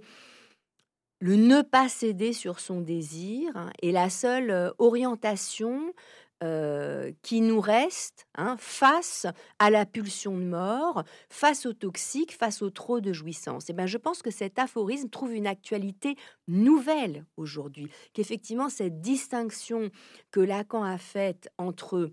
[1.19, 5.93] le ne pas céder sur son désir hein, est la seule orientation
[7.22, 9.26] qui nous reste hein, face
[9.60, 13.70] à la pulsion de mort, face au toxique, face au trop de jouissance.
[13.70, 16.16] Et eh ben, je pense que cet aphorisme trouve une actualité
[16.48, 19.89] nouvelle aujourd'hui, qu'effectivement cette distinction
[20.32, 22.12] que Lacan a faite entre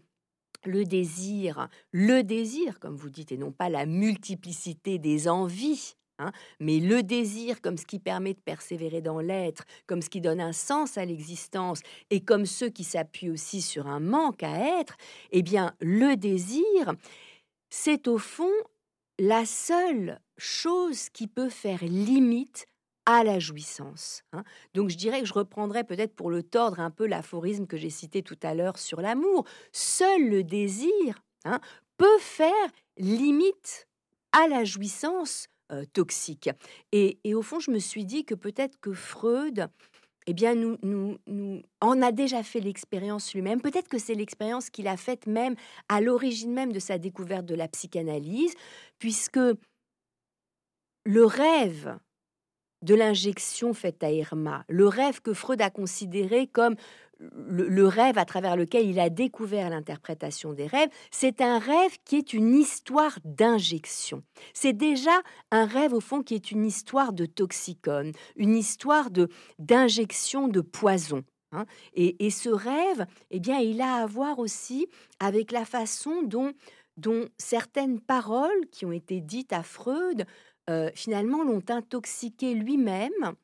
[0.65, 6.33] le désir, le désir, comme vous dites, et non pas la multiplicité des envies, hein,
[6.61, 10.41] mais le désir comme ce qui permet de persévérer dans l'être, comme ce qui donne
[10.41, 14.97] un sens à l'existence, et comme ceux qui s'appuient aussi sur un manque à être,
[15.33, 16.95] eh bien, le désir,
[17.69, 18.51] c'est au fond
[19.19, 22.67] la seule chose qui peut faire limite
[23.07, 24.23] à la jouissance.
[24.33, 24.45] Hein.
[24.75, 27.91] Donc je dirais que je reprendrai peut-être pour le tordre un peu l'aphorisme que j'ai
[27.91, 29.45] cité tout à l'heure sur l'amour.
[29.73, 31.61] Seul le désir hein,
[31.97, 33.89] peut faire limite
[34.33, 36.51] à la jouissance euh, toxique.
[36.93, 39.69] Et, au fond, je me suis dit que peut-être que Freud,
[40.27, 43.61] eh bien, nous, nous, nous en a déjà fait l'expérience lui-même.
[43.61, 45.55] Peut-être que c'est l'expérience qu'il a faite même
[45.89, 48.55] à l'origine même de sa découverte de la psychanalyse,
[48.99, 49.41] puisque
[51.05, 51.99] le rêve
[52.83, 56.77] de l'injection faite à Irma, le rêve que Freud a considéré comme
[57.21, 62.17] le, rêve à travers lequel il a découvert l'interprétation des rêves, c'est un rêve qui
[62.17, 64.23] est une histoire d'injection.
[64.55, 65.21] C'est déjà
[65.51, 69.29] un rêve au fond qui est une histoire de toxicone, une histoire de
[69.59, 71.23] d'injection de poison.
[71.53, 71.67] Hein.
[71.95, 74.87] Et, ce rêve, eh bien, il a à voir aussi
[75.19, 76.53] avec la façon dont,
[76.97, 80.27] dont certaines paroles qui ont été dites à Freud
[80.71, 83.35] euh, finalement l'ont intoxiqué lui-même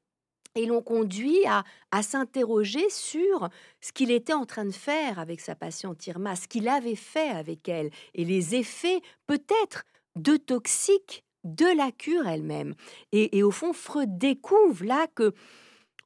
[0.54, 1.64] et l'ont conduit à,
[2.02, 3.48] s'interroger sur
[3.80, 7.28] ce qu'il était en train de faire avec sa patiente Irma, ce qu'il avait fait
[7.28, 12.74] avec elle et les effets peut-être de toxiques de la cure elle-même.
[13.12, 15.32] Et, au fond, Freud découvre là que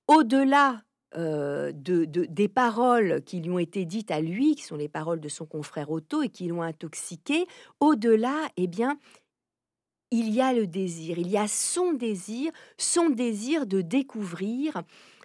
[0.06, 0.82] au-delà
[1.16, 5.20] euh, de, des paroles qui lui ont été dites à lui, qui sont les paroles
[5.20, 7.46] de son confrère Otto et qui l'ont intoxiqué,
[7.80, 8.98] au-delà, eh bien,
[10.10, 14.82] il y a le désir, il y a son désir, son désir de découvrir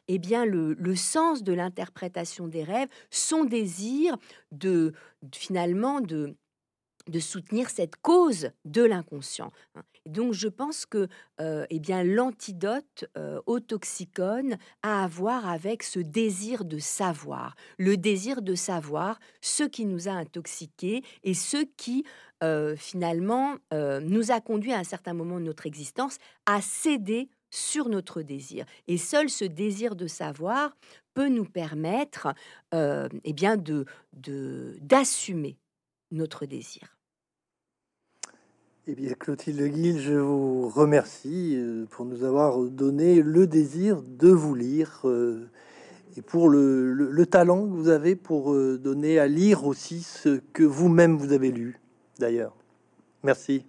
[0.07, 4.17] eh bien le, sens de l'interprétation des rêves, son désir
[4.51, 4.93] de
[5.33, 6.35] finalement de
[7.07, 9.51] de soutenir cette cause de l'inconscient.
[9.75, 9.83] Hein.
[10.05, 11.07] Donc je pense que
[11.41, 17.55] euh, eh bien l'antidote euh, au toxicone a à voir avec ce désir de savoir,
[17.79, 22.05] le désir de savoir ce qui nous a intoxiqués et ce qui
[22.43, 27.89] euh, finalement nous a conduit à un certain moment de notre existence à céder sur
[27.89, 28.65] notre désir.
[28.87, 30.75] Et seul ce désir de savoir
[31.13, 32.33] peut nous permettre
[32.73, 33.85] eh bien de
[34.81, 35.57] d'assumer
[36.11, 36.94] notre désir.
[38.87, 44.29] Eh bien, Clotilde Guil, je vous remercie euh, pour nous avoir donné le désir de
[44.29, 45.49] vous lire euh,
[46.15, 50.61] et pour le, talent que vous avez pour euh, donner à lire aussi ce que
[50.61, 51.79] vous-même vous avez lu,
[52.19, 52.55] d'ailleurs.
[53.23, 53.65] Merci.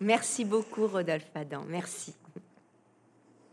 [0.00, 1.64] merci beaucoup, Rodolphe Adam.
[1.68, 2.14] Merci.